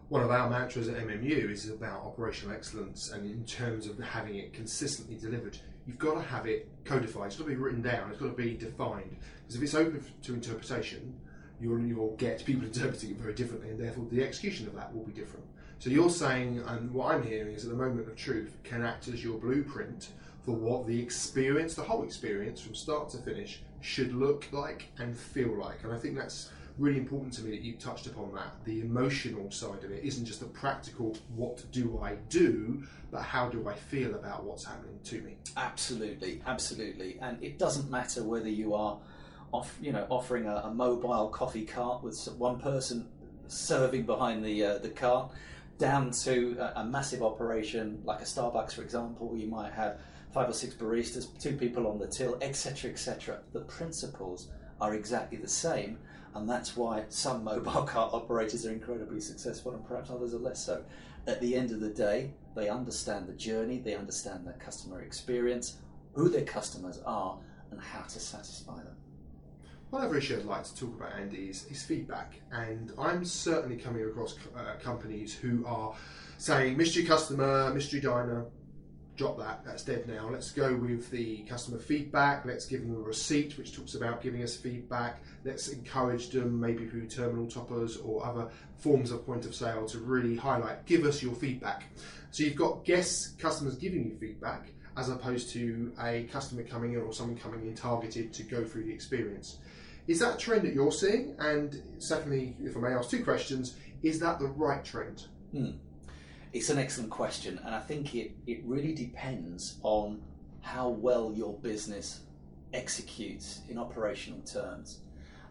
one 0.08 0.22
of 0.22 0.30
our 0.30 0.48
mantras 0.48 0.88
at 0.88 0.96
MMU 0.96 1.50
is 1.50 1.68
about 1.68 2.02
operational 2.02 2.54
excellence 2.54 3.10
and 3.10 3.30
in 3.30 3.44
terms 3.44 3.86
of 3.86 3.98
having 3.98 4.36
it 4.36 4.52
consistently 4.52 5.16
delivered 5.16 5.58
you've 5.88 5.98
got 5.98 6.14
to 6.14 6.20
have 6.20 6.46
it 6.46 6.68
codified. 6.84 7.28
It's 7.28 7.36
got 7.36 7.44
to 7.44 7.50
be 7.50 7.56
written 7.56 7.80
down. 7.80 8.10
It's 8.10 8.20
got 8.20 8.26
to 8.26 8.42
be 8.42 8.54
defined. 8.54 9.16
Because 9.40 9.56
if 9.56 9.62
it's 9.62 9.74
open 9.74 10.04
to 10.22 10.34
interpretation, 10.34 11.18
you'll, 11.60 11.80
you'll 11.80 12.14
get 12.16 12.44
people 12.44 12.64
interpreting 12.72 13.12
it 13.12 13.16
very 13.16 13.32
differently, 13.32 13.70
and 13.70 13.80
therefore 13.80 14.06
the 14.12 14.22
execution 14.22 14.66
of 14.66 14.74
that 14.74 14.94
will 14.94 15.04
be 15.04 15.12
different. 15.12 15.46
So 15.78 15.90
you're 15.90 16.10
saying, 16.10 16.62
and 16.66 16.92
what 16.92 17.14
I'm 17.14 17.22
hearing 17.22 17.54
is 17.54 17.62
that 17.62 17.70
the 17.70 17.76
moment 17.76 18.06
of 18.06 18.16
truth 18.16 18.58
can 18.64 18.84
act 18.84 19.08
as 19.08 19.24
your 19.24 19.38
blueprint 19.38 20.10
for 20.42 20.52
what 20.52 20.86
the 20.86 21.00
experience, 21.00 21.74
the 21.74 21.82
whole 21.82 22.04
experience 22.04 22.60
from 22.60 22.74
start 22.74 23.08
to 23.10 23.18
finish, 23.18 23.62
should 23.80 24.12
look 24.12 24.46
like 24.52 24.88
and 24.98 25.16
feel 25.16 25.56
like. 25.56 25.84
And 25.84 25.92
I 25.92 25.96
think 25.96 26.16
that's 26.16 26.50
really 26.78 26.98
important 26.98 27.32
to 27.34 27.42
me 27.42 27.50
that 27.50 27.62
you 27.62 27.74
touched 27.74 28.06
upon 28.06 28.32
that. 28.34 28.52
The 28.64 28.80
emotional 28.80 29.50
side 29.50 29.84
of 29.84 29.90
it 29.90 30.04
isn't 30.04 30.24
just 30.24 30.40
the 30.40 30.46
practical, 30.46 31.16
what 31.34 31.64
do 31.72 32.00
I 32.02 32.14
do, 32.28 32.84
but 33.10 33.22
how 33.22 33.48
do 33.48 33.68
I 33.68 33.74
feel 33.74 34.14
about 34.14 34.44
what's 34.44 34.64
happening 34.64 34.98
to 35.04 35.20
me. 35.22 35.36
Absolutely, 35.56 36.42
absolutely. 36.46 37.18
And 37.20 37.42
it 37.42 37.58
doesn't 37.58 37.90
matter 37.90 38.22
whether 38.22 38.48
you 38.48 38.74
are 38.74 38.98
off, 39.52 39.76
you 39.80 39.92
know, 39.92 40.06
offering 40.08 40.46
a, 40.46 40.56
a 40.56 40.70
mobile 40.72 41.28
coffee 41.28 41.64
cart 41.64 42.02
with 42.02 42.18
one 42.36 42.60
person 42.60 43.08
serving 43.48 44.04
behind 44.04 44.44
the 44.44 44.64
uh, 44.64 44.78
the 44.78 44.90
cart, 44.90 45.32
down 45.78 46.10
to 46.10 46.56
a, 46.60 46.80
a 46.80 46.84
massive 46.84 47.22
operation 47.22 48.00
like 48.04 48.20
a 48.20 48.24
Starbucks, 48.24 48.74
for 48.74 48.82
example, 48.82 49.28
where 49.28 49.38
you 49.38 49.48
might 49.48 49.72
have 49.72 49.98
five 50.32 50.48
or 50.48 50.52
six 50.52 50.74
baristas, 50.74 51.26
two 51.40 51.56
people 51.56 51.86
on 51.86 51.98
the 51.98 52.06
till, 52.06 52.36
etc., 52.42 52.90
etc. 52.90 53.40
The 53.52 53.60
principles 53.60 54.48
are 54.80 54.94
exactly 54.94 55.38
the 55.38 55.48
same, 55.48 55.98
and 56.34 56.48
that's 56.48 56.76
why 56.76 57.04
some 57.08 57.44
mobile 57.44 57.82
car 57.84 58.10
operators 58.12 58.66
are 58.66 58.72
incredibly 58.72 59.20
successful 59.20 59.72
and 59.72 59.86
perhaps 59.86 60.10
others 60.10 60.34
are 60.34 60.38
less 60.38 60.64
so. 60.64 60.84
At 61.26 61.40
the 61.40 61.54
end 61.54 61.70
of 61.72 61.80
the 61.80 61.90
day, 61.90 62.30
they 62.54 62.68
understand 62.68 63.26
the 63.26 63.34
journey, 63.34 63.78
they 63.78 63.94
understand 63.94 64.46
their 64.46 64.54
customer 64.54 65.02
experience, 65.02 65.76
who 66.14 66.28
their 66.28 66.44
customers 66.44 67.00
are, 67.04 67.38
and 67.70 67.80
how 67.80 68.02
to 68.02 68.18
satisfy 68.18 68.76
them. 68.76 68.96
One 69.90 70.02
other 70.02 70.16
issue 70.16 70.36
I'd 70.36 70.44
like 70.44 70.64
to 70.64 70.76
talk 70.76 71.00
about, 71.00 71.12
Andy, 71.18 71.48
is, 71.48 71.66
is 71.70 71.82
feedback. 71.82 72.40
And 72.52 72.92
I'm 72.98 73.24
certainly 73.24 73.76
coming 73.76 74.04
across 74.04 74.36
uh, 74.56 74.74
companies 74.82 75.34
who 75.34 75.64
are 75.66 75.94
saying, 76.36 76.76
mystery 76.76 77.04
customer, 77.04 77.72
mystery 77.72 78.00
diner, 78.00 78.44
drop 79.18 79.36
that, 79.38 79.64
that's 79.64 79.82
dead 79.82 80.06
now. 80.06 80.30
Let's 80.30 80.52
go 80.52 80.74
with 80.74 81.10
the 81.10 81.38
customer 81.38 81.78
feedback. 81.78 82.44
Let's 82.44 82.64
give 82.64 82.82
them 82.82 82.94
a 82.94 83.00
receipt 83.00 83.58
which 83.58 83.76
talks 83.76 83.96
about 83.96 84.22
giving 84.22 84.42
us 84.42 84.56
feedback. 84.56 85.20
Let's 85.44 85.68
encourage 85.68 86.30
them, 86.30 86.58
maybe 86.58 86.86
through 86.86 87.08
terminal 87.08 87.48
toppers 87.48 87.96
or 87.96 88.24
other 88.24 88.48
forms 88.76 89.10
of 89.10 89.26
point 89.26 89.44
of 89.44 89.54
sale, 89.54 89.84
to 89.86 89.98
really 89.98 90.36
highlight, 90.36 90.86
give 90.86 91.04
us 91.04 91.20
your 91.22 91.34
feedback. 91.34 91.84
So 92.30 92.44
you've 92.44 92.56
got 92.56 92.84
guests, 92.84 93.34
customers 93.38 93.74
giving 93.74 94.04
you 94.04 94.16
feedback, 94.16 94.68
as 94.96 95.08
opposed 95.08 95.50
to 95.50 95.92
a 96.00 96.28
customer 96.32 96.62
coming 96.62 96.92
in 96.92 97.00
or 97.00 97.12
someone 97.12 97.36
coming 97.36 97.66
in 97.66 97.74
targeted 97.74 98.32
to 98.34 98.44
go 98.44 98.64
through 98.64 98.84
the 98.84 98.92
experience. 98.92 99.58
Is 100.06 100.20
that 100.20 100.36
a 100.36 100.38
trend 100.38 100.62
that 100.62 100.74
you're 100.74 100.92
seeing? 100.92 101.34
And 101.40 101.82
secondly, 101.98 102.56
if 102.60 102.76
I 102.76 102.80
may 102.80 102.94
ask 102.94 103.10
two 103.10 103.24
questions, 103.24 103.76
is 104.02 104.20
that 104.20 104.38
the 104.38 104.46
right 104.46 104.84
trend? 104.84 105.26
Hmm. 105.50 105.72
It's 106.50 106.70
an 106.70 106.78
excellent 106.78 107.10
question, 107.10 107.60
and 107.62 107.74
I 107.74 107.80
think 107.80 108.14
it, 108.14 108.32
it 108.46 108.62
really 108.64 108.94
depends 108.94 109.76
on 109.82 110.22
how 110.62 110.88
well 110.88 111.30
your 111.34 111.52
business 111.52 112.20
executes 112.72 113.60
in 113.68 113.76
operational 113.76 114.40
terms. 114.40 115.00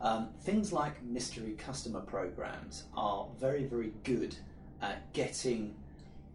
Um, 0.02 0.30
things 0.42 0.74
like 0.74 1.04
mystery 1.04 1.54
customer 1.54 2.02
programs 2.02 2.86
are 2.96 3.28
very, 3.40 3.66
very 3.66 3.94
good 4.04 4.36
at 4.82 5.14
getting 5.14 5.76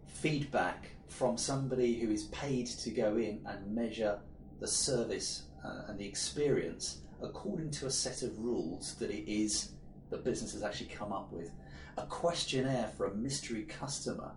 feedback 0.05 0.91
from 1.09 1.37
somebody 1.37 1.99
who 1.99 2.09
is 2.09 2.25
paid 2.25 2.67
to 2.67 2.89
go 2.89 3.17
in 3.17 3.41
and 3.45 3.75
measure 3.75 4.19
the 4.61 4.67
service 4.67 5.43
uh, 5.65 5.83
and 5.89 5.99
the 5.99 6.05
experience 6.05 6.99
according 7.21 7.71
to 7.71 7.85
a 7.85 7.91
set 7.91 8.23
of 8.23 8.37
rules 8.39 8.95
that 8.95 9.11
it 9.11 9.29
is 9.29 9.71
that 10.09 10.23
business 10.23 10.53
has 10.53 10.63
actually 10.63 10.87
come 10.87 11.11
up 11.11 11.31
with. 11.33 11.51
A 11.97 12.05
questionnaire 12.05 12.89
for 12.97 13.07
a 13.07 13.15
mystery 13.15 13.63
customer 13.63 14.31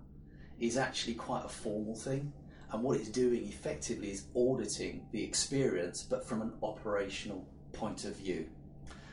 is 0.61 0.77
actually 0.77 1.15
quite 1.15 1.45
a 1.45 1.49
formal 1.49 1.95
thing. 1.95 2.33
And 2.73 2.83
what 2.83 2.99
it's 2.99 3.09
doing 3.09 3.47
effectively 3.47 4.11
is 4.11 4.25
auditing 4.35 5.07
the 5.13 5.23
experience, 5.23 6.03
but 6.03 6.27
from 6.27 6.43
an 6.43 6.53
operational 6.63 7.47
point 7.73 8.05
of 8.05 8.17
view. 8.17 8.47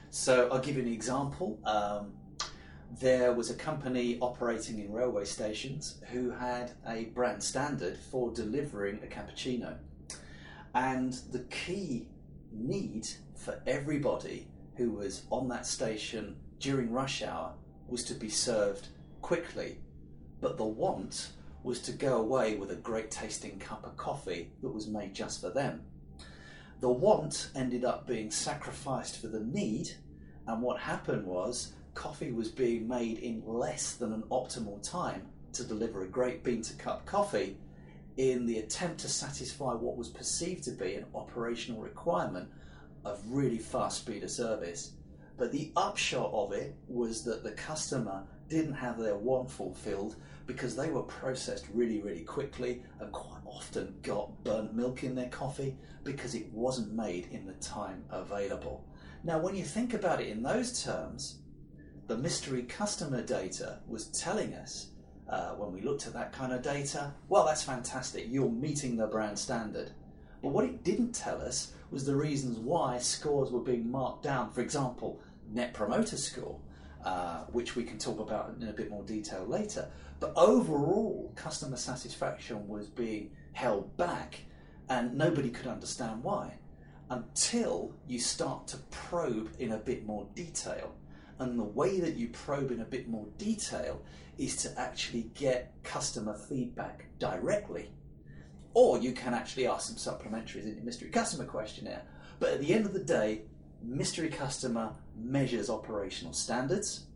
So 0.09 0.49
I'll 0.51 0.59
give 0.59 0.75
you 0.75 0.81
an 0.81 0.91
example. 0.91 1.59
Um, 1.65 2.13
there 2.99 3.33
was 3.33 3.49
a 3.49 3.55
company 3.55 4.17
operating 4.19 4.79
in 4.79 4.91
railway 4.91 5.25
stations 5.25 5.99
who 6.11 6.31
had 6.31 6.71
a 6.87 7.05
brand 7.05 7.41
standard 7.41 7.97
for 7.97 8.31
delivering 8.31 8.99
a 9.03 9.07
cappuccino. 9.07 9.77
And 10.75 11.13
the 11.31 11.39
key 11.49 12.07
need 12.51 13.07
for 13.35 13.61
everybody 13.65 14.47
who 14.75 14.91
was 14.91 15.23
on 15.29 15.47
that 15.49 15.65
station 15.65 16.35
during 16.59 16.91
rush 16.91 17.21
hour 17.21 17.53
was 17.87 18.03
to 18.05 18.13
be 18.13 18.29
served 18.29 18.87
quickly 19.21 19.77
but 20.43 20.57
the 20.57 20.65
want 20.65 21.29
was 21.63 21.79
to 21.79 21.93
go 21.93 22.17
away 22.17 22.57
with 22.57 22.69
a 22.69 22.75
great 22.75 23.09
tasting 23.09 23.57
cup 23.57 23.85
of 23.85 23.95
coffee 23.95 24.51
that 24.61 24.69
was 24.69 24.87
made 24.87 25.15
just 25.15 25.39
for 25.39 25.49
them. 25.49 25.81
The 26.81 26.89
want 26.89 27.49
ended 27.55 27.85
up 27.85 28.05
being 28.05 28.29
sacrificed 28.29 29.21
for 29.21 29.29
the 29.29 29.39
need, 29.39 29.91
and 30.45 30.61
what 30.61 30.81
happened 30.81 31.25
was 31.25 31.71
coffee 31.93 32.33
was 32.33 32.49
being 32.49 32.89
made 32.89 33.19
in 33.19 33.41
less 33.45 33.93
than 33.93 34.11
an 34.11 34.23
optimal 34.23 34.83
time 34.87 35.27
to 35.53 35.63
deliver 35.63 36.03
a 36.03 36.09
great 36.09 36.43
bean 36.43 36.61
to 36.63 36.73
cup 36.73 37.05
coffee 37.05 37.57
in 38.17 38.45
the 38.45 38.57
attempt 38.57 38.99
to 38.99 39.07
satisfy 39.07 39.73
what 39.73 39.95
was 39.95 40.09
perceived 40.09 40.63
to 40.65 40.71
be 40.71 40.95
an 40.95 41.05
operational 41.15 41.81
requirement 41.81 42.49
of 43.05 43.21
really 43.29 43.59
fast 43.59 43.99
speed 43.99 44.23
of 44.23 44.29
service. 44.29 44.91
But 45.37 45.53
the 45.53 45.71
upshot 45.77 46.31
of 46.33 46.51
it 46.51 46.75
was 46.89 47.23
that 47.23 47.43
the 47.43 47.51
customer 47.51 48.23
didn't 48.49 48.73
have 48.73 48.99
their 48.99 49.17
want 49.17 49.49
fulfilled 49.49 50.15
because 50.45 50.75
they 50.75 50.89
were 50.89 51.03
processed 51.03 51.67
really, 51.73 52.01
really 52.01 52.23
quickly 52.23 52.83
and 52.99 53.11
quite 53.11 53.41
often 53.45 53.95
got 54.01 54.43
burnt 54.43 54.73
milk 54.73 55.03
in 55.03 55.15
their 55.15 55.29
coffee 55.29 55.77
because 56.03 56.35
it 56.35 56.51
wasn't 56.51 56.93
made 56.93 57.27
in 57.31 57.45
the 57.45 57.53
time 57.53 58.03
available. 58.09 58.85
Now, 59.23 59.39
when 59.39 59.55
you 59.55 59.63
think 59.63 59.93
about 59.93 60.21
it 60.21 60.27
in 60.27 60.43
those 60.43 60.83
terms, 60.83 61.39
the 62.07 62.17
mystery 62.17 62.63
customer 62.63 63.21
data 63.21 63.79
was 63.87 64.07
telling 64.07 64.53
us 64.53 64.87
uh, 65.29 65.51
when 65.51 65.71
we 65.71 65.81
looked 65.81 66.05
at 66.05 66.13
that 66.13 66.33
kind 66.33 66.51
of 66.51 66.61
data, 66.61 67.13
well, 67.29 67.45
that's 67.45 67.63
fantastic, 67.63 68.27
you're 68.29 68.49
meeting 68.49 68.97
the 68.97 69.07
brand 69.07 69.39
standard. 69.39 69.91
But 70.41 70.49
what 70.49 70.65
it 70.65 70.83
didn't 70.83 71.13
tell 71.13 71.41
us 71.41 71.71
was 71.89 72.05
the 72.05 72.15
reasons 72.15 72.57
why 72.57 72.97
scores 72.97 73.51
were 73.51 73.61
being 73.61 73.89
marked 73.89 74.23
down. 74.23 74.51
For 74.51 74.59
example, 74.59 75.21
Net 75.49 75.73
Promoter 75.73 76.17
Score, 76.17 76.59
uh, 77.05 77.43
which 77.51 77.75
we 77.77 77.83
can 77.83 77.97
talk 77.97 78.19
about 78.19 78.53
in 78.59 78.67
a 78.67 78.73
bit 78.73 78.89
more 78.89 79.03
detail 79.03 79.45
later. 79.47 79.89
But 80.23 80.31
overall, 80.37 81.33
customer 81.35 81.75
satisfaction 81.75 82.65
was 82.69 82.87
being 82.87 83.31
held 83.51 83.97
back, 83.97 84.45
and 84.87 85.17
nobody 85.17 85.49
could 85.49 85.67
understand 85.67 86.23
why 86.23 86.59
until 87.09 87.93
you 88.07 88.19
start 88.19 88.65
to 88.67 88.77
probe 88.89 89.49
in 89.59 89.73
a 89.73 89.77
bit 89.77 90.05
more 90.05 90.25
detail. 90.33 90.95
And 91.39 91.59
the 91.59 91.65
way 91.65 91.99
that 91.99 92.15
you 92.15 92.29
probe 92.29 92.71
in 92.71 92.79
a 92.79 92.85
bit 92.85 93.09
more 93.09 93.27
detail 93.37 94.01
is 94.37 94.55
to 94.63 94.79
actually 94.79 95.23
get 95.35 95.73
customer 95.83 96.35
feedback 96.35 97.07
directly. 97.19 97.91
Or 98.73 98.97
you 98.97 99.11
can 99.11 99.33
actually 99.33 99.67
ask 99.67 99.93
some 99.93 99.97
supplementaries 99.97 100.63
in 100.63 100.75
your 100.75 100.85
mystery 100.85 101.09
customer 101.09 101.43
questionnaire. 101.43 102.03
But 102.39 102.53
at 102.53 102.61
the 102.61 102.73
end 102.73 102.85
of 102.85 102.93
the 102.93 103.03
day, 103.03 103.41
mystery 103.81 104.29
customer 104.29 104.93
measures 105.17 105.69
operational 105.69 106.31
standards 106.31 107.07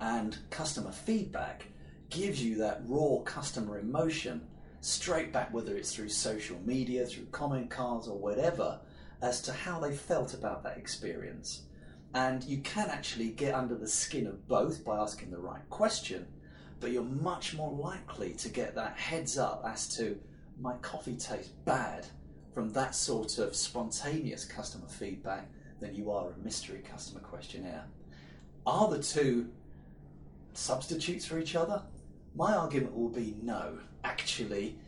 and 0.00 0.38
customer 0.50 0.92
feedback 0.92 1.64
gives 2.10 2.42
you 2.42 2.56
that 2.56 2.82
raw 2.86 3.18
customer 3.24 3.78
emotion 3.78 4.46
straight 4.80 5.32
back, 5.32 5.52
whether 5.52 5.76
it's 5.76 5.94
through 5.94 6.08
social 6.08 6.58
media, 6.64 7.04
through 7.04 7.26
comment 7.26 7.70
cards, 7.70 8.08
or 8.08 8.18
whatever, 8.18 8.80
as 9.22 9.40
to 9.42 9.52
how 9.52 9.78
they 9.80 9.94
felt 9.94 10.34
about 10.34 10.62
that 10.62 10.78
experience. 10.78 11.62
And 12.14 12.42
you 12.44 12.58
can 12.58 12.88
actually 12.88 13.30
get 13.30 13.54
under 13.54 13.74
the 13.74 13.88
skin 13.88 14.26
of 14.26 14.48
both 14.48 14.84
by 14.84 14.96
asking 14.96 15.30
the 15.30 15.38
right 15.38 15.68
question, 15.68 16.26
but 16.80 16.90
you're 16.92 17.02
much 17.02 17.54
more 17.54 17.72
likely 17.72 18.32
to 18.34 18.48
get 18.48 18.74
that 18.76 18.96
heads 18.96 19.36
up 19.36 19.64
as 19.66 19.88
to 19.96 20.18
my 20.60 20.74
coffee 20.76 21.16
tastes 21.16 21.52
bad 21.64 22.06
from 22.54 22.72
that 22.72 22.94
sort 22.94 23.38
of 23.38 23.54
spontaneous 23.54 24.44
customer 24.44 24.88
feedback 24.88 25.48
than 25.80 25.94
you 25.94 26.10
are 26.10 26.30
a 26.30 26.44
mystery 26.44 26.80
customer 26.90 27.20
questionnaire. 27.20 27.84
Are 28.66 28.88
the 28.88 29.02
two 29.02 29.50
substitutes 30.54 31.24
for 31.26 31.38
each 31.38 31.54
other? 31.54 31.82
My 32.38 32.54
argument 32.54 32.96
will 32.96 33.08
be 33.08 33.34
no. 33.42 33.80
Actually, 34.04 34.78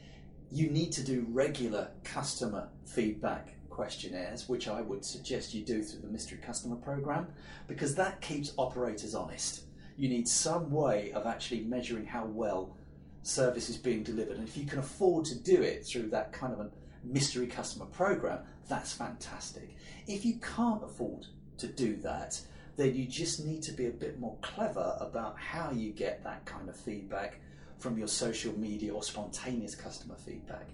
you 0.53 0.71
need 0.71 0.93
to 0.93 1.03
do 1.03 1.27
regular 1.31 1.89
customer 2.05 2.69
feedback 2.87 3.55
questionnaires, 3.71 4.49
which 4.49 4.69
I 4.69 4.81
would 4.83 5.05
suggest 5.05 5.53
you 5.53 5.65
do 5.65 5.83
through 5.83 6.03
the 6.03 6.07
Mystery 6.07 6.39
Customer 6.39 6.77
Program, 6.77 7.27
because 7.67 7.97
that 7.97 8.21
keeps 8.21 8.53
operators 8.57 9.17
honest. 9.17 9.65
You 9.97 10.09
need 10.09 10.29
some 10.29 10.71
way 10.71 11.11
of 11.11 11.27
actually 11.27 11.63
measuring 11.63 12.07
how 12.07 12.27
well 12.27 12.77
service 13.25 13.69
is 13.69 13.77
being 13.77 14.05
delivered. 14.05 14.37
And 14.37 14.47
if 14.47 14.57
you 14.57 14.65
can 14.65 14.79
afford 14.79 15.25
to 15.25 15.35
do 15.37 15.61
it 15.61 15.85
through 15.85 16.11
that 16.11 16.33
kind 16.33 16.53
of 16.53 16.61
a 16.61 16.71
mystery 17.03 17.49
customer 17.49 17.87
program, 17.87 18.45
that's 18.69 18.93
fantastic. 18.93 19.75
If 20.07 20.25
you 20.25 20.39
can't 20.39 20.85
afford 20.85 21.27
to 21.59 21.67
do 21.67 21.97
that, 21.97 22.41
then 22.77 22.95
you 22.95 23.07
just 23.07 23.45
need 23.45 23.63
to 23.63 23.73
be 23.73 23.87
a 23.87 23.91
bit 23.91 24.19
more 24.19 24.37
clever 24.43 24.97
about 25.01 25.39
how 25.39 25.71
you 25.71 25.91
get 25.91 26.23
that 26.25 26.45
kind 26.45 26.69
of 26.69 26.77
feedback 26.77 27.41
from 27.79 27.99
your 27.99 28.09
social 28.09 28.57
media 28.59 28.93
or 28.93 29.03
spontaneous 29.03 29.75
customer 29.75 30.17
feedback. 30.17 30.69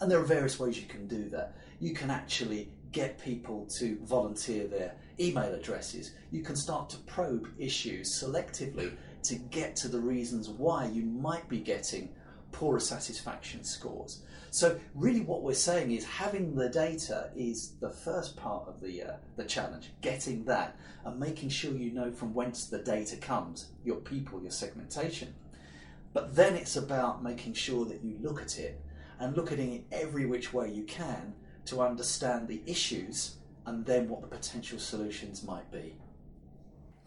And 0.00 0.10
there 0.10 0.18
are 0.18 0.24
various 0.24 0.58
ways 0.58 0.78
you 0.78 0.86
can 0.86 1.06
do 1.06 1.28
that. 1.30 1.56
You 1.80 1.94
can 1.94 2.10
actually 2.10 2.68
get 2.92 3.18
people 3.18 3.66
to 3.78 3.98
volunteer 4.04 4.66
their 4.66 4.94
email 5.18 5.52
addresses, 5.54 6.12
you 6.30 6.42
can 6.42 6.56
start 6.56 6.90
to 6.90 6.98
probe 6.98 7.48
issues 7.58 8.20
selectively 8.22 8.92
to 9.22 9.34
get 9.36 9.76
to 9.76 9.88
the 9.88 9.98
reasons 9.98 10.48
why 10.48 10.86
you 10.86 11.04
might 11.04 11.48
be 11.48 11.58
getting 11.58 12.08
poorer 12.50 12.80
satisfaction 12.80 13.64
scores. 13.64 14.22
So 14.52 14.78
really 14.94 15.22
what 15.22 15.42
we're 15.42 15.54
saying 15.54 15.92
is 15.92 16.04
having 16.04 16.54
the 16.54 16.68
data 16.68 17.30
is 17.34 17.70
the 17.80 17.88
first 17.88 18.36
part 18.36 18.68
of 18.68 18.82
the, 18.82 19.02
uh, 19.02 19.12
the 19.36 19.44
challenge, 19.44 19.92
getting 20.02 20.44
that 20.44 20.76
and 21.06 21.18
making 21.18 21.48
sure 21.48 21.72
you 21.72 21.90
know 21.90 22.12
from 22.12 22.34
whence 22.34 22.66
the 22.66 22.78
data 22.78 23.16
comes, 23.16 23.68
your 23.82 23.96
people, 23.96 24.42
your 24.42 24.50
segmentation. 24.50 25.32
But 26.12 26.36
then 26.36 26.54
it's 26.54 26.76
about 26.76 27.24
making 27.24 27.54
sure 27.54 27.86
that 27.86 28.04
you 28.04 28.18
look 28.20 28.42
at 28.42 28.58
it 28.58 28.78
and 29.18 29.34
look 29.34 29.52
at 29.52 29.58
it 29.58 29.84
every 29.90 30.26
which 30.26 30.52
way 30.52 30.70
you 30.70 30.82
can 30.82 31.32
to 31.64 31.80
understand 31.80 32.46
the 32.46 32.60
issues 32.66 33.36
and 33.64 33.86
then 33.86 34.06
what 34.06 34.20
the 34.20 34.28
potential 34.28 34.78
solutions 34.78 35.42
might 35.42 35.72
be. 35.72 35.94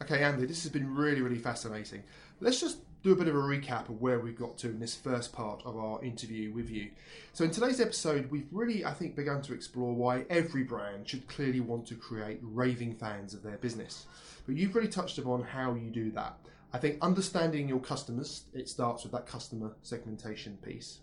Okay, 0.01 0.23
Andy, 0.23 0.47
this 0.47 0.63
has 0.63 0.71
been 0.71 0.95
really, 0.95 1.21
really 1.21 1.37
fascinating. 1.37 2.01
Let's 2.39 2.59
just 2.59 2.79
do 3.05 3.11
a 3.11 3.15
bit 3.15 3.27
of 3.27 3.35
a 3.35 3.37
recap 3.37 3.87
of 3.87 4.01
where 4.01 4.19
we've 4.19 4.35
got 4.35 4.57
to 4.57 4.67
in 4.67 4.79
this 4.79 4.95
first 4.95 5.31
part 5.31 5.61
of 5.63 5.77
our 5.77 6.03
interview 6.03 6.51
with 6.51 6.71
you. 6.71 6.89
So, 7.33 7.43
in 7.45 7.51
today's 7.51 7.79
episode, 7.79 8.31
we've 8.31 8.47
really, 8.51 8.83
I 8.83 8.93
think, 8.93 9.15
begun 9.15 9.43
to 9.43 9.53
explore 9.53 9.93
why 9.93 10.25
every 10.27 10.63
brand 10.63 11.07
should 11.07 11.27
clearly 11.27 11.59
want 11.59 11.85
to 11.89 11.95
create 11.95 12.39
raving 12.41 12.95
fans 12.95 13.35
of 13.35 13.43
their 13.43 13.57
business. 13.57 14.07
But 14.47 14.55
you've 14.55 14.73
really 14.73 14.87
touched 14.87 15.19
upon 15.19 15.43
how 15.43 15.75
you 15.75 15.91
do 15.91 16.09
that. 16.13 16.39
I 16.73 16.79
think 16.79 16.97
understanding 16.99 17.69
your 17.69 17.79
customers, 17.79 18.45
it 18.55 18.67
starts 18.67 19.03
with 19.03 19.11
that 19.11 19.27
customer 19.27 19.73
segmentation 19.83 20.57
piece 20.65 20.97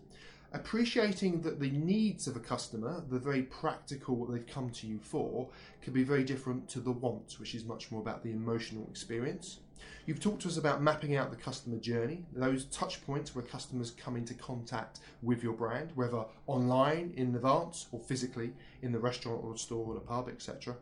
appreciating 0.54 1.40
that 1.40 1.60
the 1.60 1.70
needs 1.70 2.26
of 2.26 2.36
a 2.36 2.40
customer, 2.40 3.02
the 3.08 3.18
very 3.18 3.42
practical 3.42 4.16
what 4.16 4.30
they've 4.30 4.46
come 4.46 4.68
to 4.68 4.86
you 4.86 4.98
for, 4.98 5.48
can 5.80 5.94
be 5.94 6.02
very 6.02 6.24
different 6.24 6.68
to 6.68 6.78
the 6.80 6.92
wants, 6.92 7.40
which 7.40 7.54
is 7.54 7.64
much 7.64 7.90
more 7.90 8.02
about 8.02 8.22
the 8.22 8.30
emotional 8.30 8.86
experience. 8.90 9.60
You've 10.04 10.20
talked 10.20 10.42
to 10.42 10.48
us 10.48 10.56
about 10.56 10.82
mapping 10.82 11.16
out 11.16 11.30
the 11.30 11.36
customer 11.36 11.78
journey, 11.78 12.24
those 12.32 12.64
touch 12.66 13.04
points 13.06 13.34
where 13.34 13.44
customers 13.44 13.92
come 13.92 14.16
into 14.16 14.34
contact 14.34 14.98
with 15.22 15.42
your 15.42 15.52
brand, 15.52 15.92
whether 15.94 16.24
online 16.48 17.12
in 17.16 17.34
advance 17.34 17.86
or 17.92 18.00
physically 18.00 18.52
in 18.82 18.90
the 18.90 18.98
restaurant 18.98 19.44
or 19.44 19.56
store 19.56 19.86
or 19.86 19.94
the 19.94 20.00
pub, 20.00 20.28
etc. 20.28 20.76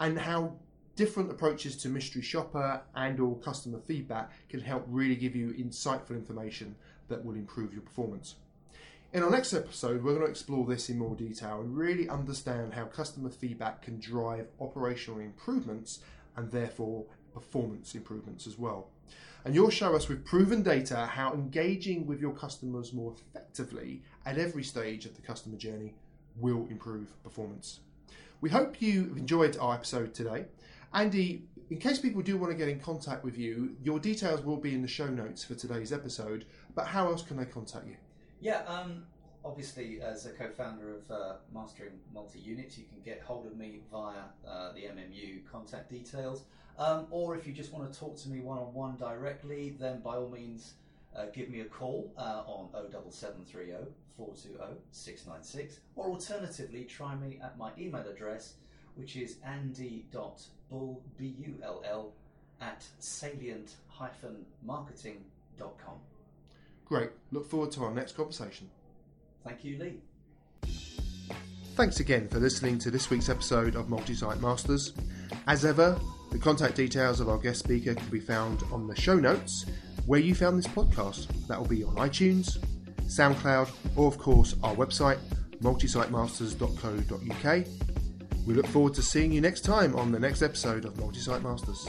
And 0.00 0.18
how 0.18 0.54
different 0.96 1.30
approaches 1.30 1.76
to 1.76 1.88
mystery 1.88 2.22
shopper 2.22 2.82
and 2.94 3.20
or 3.20 3.36
customer 3.38 3.78
feedback 3.78 4.32
can 4.48 4.60
help 4.60 4.84
really 4.88 5.16
give 5.16 5.36
you 5.36 5.52
insightful 5.54 6.10
information 6.10 6.74
that 7.08 7.24
will 7.24 7.34
improve 7.34 7.72
your 7.72 7.82
performance. 7.82 8.34
In 9.12 9.22
our 9.22 9.30
next 9.30 9.52
episode, 9.52 10.02
we're 10.02 10.14
going 10.14 10.24
to 10.24 10.30
explore 10.30 10.66
this 10.66 10.88
in 10.88 10.98
more 10.98 11.14
detail 11.14 11.60
and 11.60 11.76
really 11.76 12.08
understand 12.08 12.72
how 12.72 12.86
customer 12.86 13.28
feedback 13.28 13.82
can 13.82 14.00
drive 14.00 14.46
operational 14.58 15.20
improvements 15.20 16.00
and 16.34 16.50
therefore 16.50 17.04
performance 17.34 17.94
improvements 17.94 18.46
as 18.46 18.58
well. 18.58 18.88
And 19.44 19.54
you'll 19.54 19.70
show 19.70 19.96
us 19.96 20.08
with 20.08 20.24
proven 20.24 20.62
data 20.62 21.06
how 21.06 21.32
engaging 21.32 22.06
with 22.06 22.20
your 22.20 22.32
customers 22.32 22.92
more 22.92 23.12
effectively 23.12 24.02
at 24.24 24.38
every 24.38 24.62
stage 24.62 25.04
of 25.04 25.16
the 25.16 25.22
customer 25.22 25.56
journey 25.56 25.94
will 26.38 26.66
improve 26.70 27.08
performance. 27.24 27.80
We 28.40 28.50
hope 28.50 28.80
you 28.80 29.14
enjoyed 29.16 29.56
our 29.58 29.74
episode 29.74 30.14
today. 30.14 30.46
Andy, 30.94 31.42
in 31.70 31.78
case 31.78 31.98
people 31.98 32.22
do 32.22 32.36
want 32.36 32.52
to 32.52 32.56
get 32.56 32.68
in 32.68 32.78
contact 32.78 33.24
with 33.24 33.38
you, 33.38 33.76
your 33.82 33.98
details 33.98 34.44
will 34.44 34.56
be 34.56 34.74
in 34.74 34.82
the 34.82 34.88
show 34.88 35.08
notes 35.08 35.42
for 35.42 35.54
today's 35.54 35.92
episode, 35.92 36.44
but 36.74 36.86
how 36.86 37.06
else 37.06 37.22
can 37.22 37.36
they 37.36 37.44
contact 37.44 37.86
you? 37.86 37.96
Yeah, 38.40 38.62
um, 38.66 39.04
obviously, 39.44 40.00
as 40.00 40.26
a 40.26 40.30
co-founder 40.30 40.96
of 40.96 41.10
uh, 41.10 41.34
Mastering 41.54 41.92
Multi 42.12 42.38
Units, 42.38 42.78
you 42.78 42.84
can 42.84 43.00
get 43.04 43.20
hold 43.22 43.46
of 43.46 43.56
me 43.56 43.80
via 43.90 44.20
uh, 44.46 44.72
the 44.72 44.82
MMU 44.82 45.44
contact 45.50 45.90
details. 45.90 46.44
Um, 46.78 47.06
or 47.10 47.36
if 47.36 47.46
you 47.46 47.52
just 47.52 47.70
want 47.72 47.92
to 47.92 47.98
talk 47.98 48.16
to 48.18 48.28
me 48.28 48.40
one 48.40 48.58
on 48.58 48.72
one 48.72 48.96
directly, 48.96 49.76
then 49.78 50.00
by 50.00 50.16
all 50.16 50.30
means, 50.30 50.74
uh, 51.14 51.26
give 51.32 51.50
me 51.50 51.60
a 51.60 51.66
call 51.66 52.10
uh, 52.16 52.42
on 52.46 52.70
07730 53.10 53.92
420 54.16 54.80
696. 54.90 55.80
Or 55.96 56.06
alternatively, 56.06 56.84
try 56.84 57.14
me 57.14 57.38
at 57.42 57.58
my 57.58 57.70
email 57.78 58.08
address, 58.08 58.54
which 58.94 59.16
is 59.16 59.36
andy.bull, 59.44 61.02
B-U-L-L, 61.18 62.12
at 62.60 62.84
salient-marketing.com. 62.98 65.94
Great. 66.86 67.10
Look 67.30 67.46
forward 67.48 67.70
to 67.72 67.84
our 67.84 67.92
next 67.92 68.16
conversation. 68.16 68.70
Thank 69.44 69.64
you, 69.64 69.78
Lee. 69.78 69.94
Thanks 71.74 72.00
again 72.00 72.28
for 72.28 72.38
listening 72.38 72.78
to 72.80 72.90
this 72.90 73.08
week's 73.08 73.30
episode 73.30 73.76
of 73.76 73.88
Multi 73.88 74.14
Site 74.14 74.40
Masters. 74.40 74.92
As 75.46 75.64
ever, 75.64 75.98
the 76.30 76.38
contact 76.38 76.76
details 76.76 77.20
of 77.20 77.28
our 77.28 77.38
guest 77.38 77.60
speaker 77.60 77.94
can 77.94 78.08
be 78.10 78.20
found 78.20 78.62
on 78.70 78.86
the 78.86 78.94
show 78.94 79.16
notes 79.16 79.64
where 80.06 80.20
you 80.20 80.34
found 80.34 80.58
this 80.58 80.66
podcast. 80.66 81.28
That 81.46 81.58
will 81.58 81.68
be 81.68 81.82
on 81.82 81.96
iTunes, 81.96 82.58
SoundCloud, 83.04 83.70
or 83.96 84.06
of 84.06 84.18
course 84.18 84.54
our 84.62 84.74
website, 84.74 85.18
multisiteMasters.co.uk. 85.62 87.66
We 88.46 88.54
look 88.54 88.66
forward 88.66 88.94
to 88.94 89.02
seeing 89.02 89.32
you 89.32 89.40
next 89.40 89.62
time 89.62 89.96
on 89.96 90.12
the 90.12 90.18
next 90.18 90.42
episode 90.42 90.84
of 90.84 90.98
Multi 90.98 91.20
Site 91.20 91.42
Masters. 91.42 91.88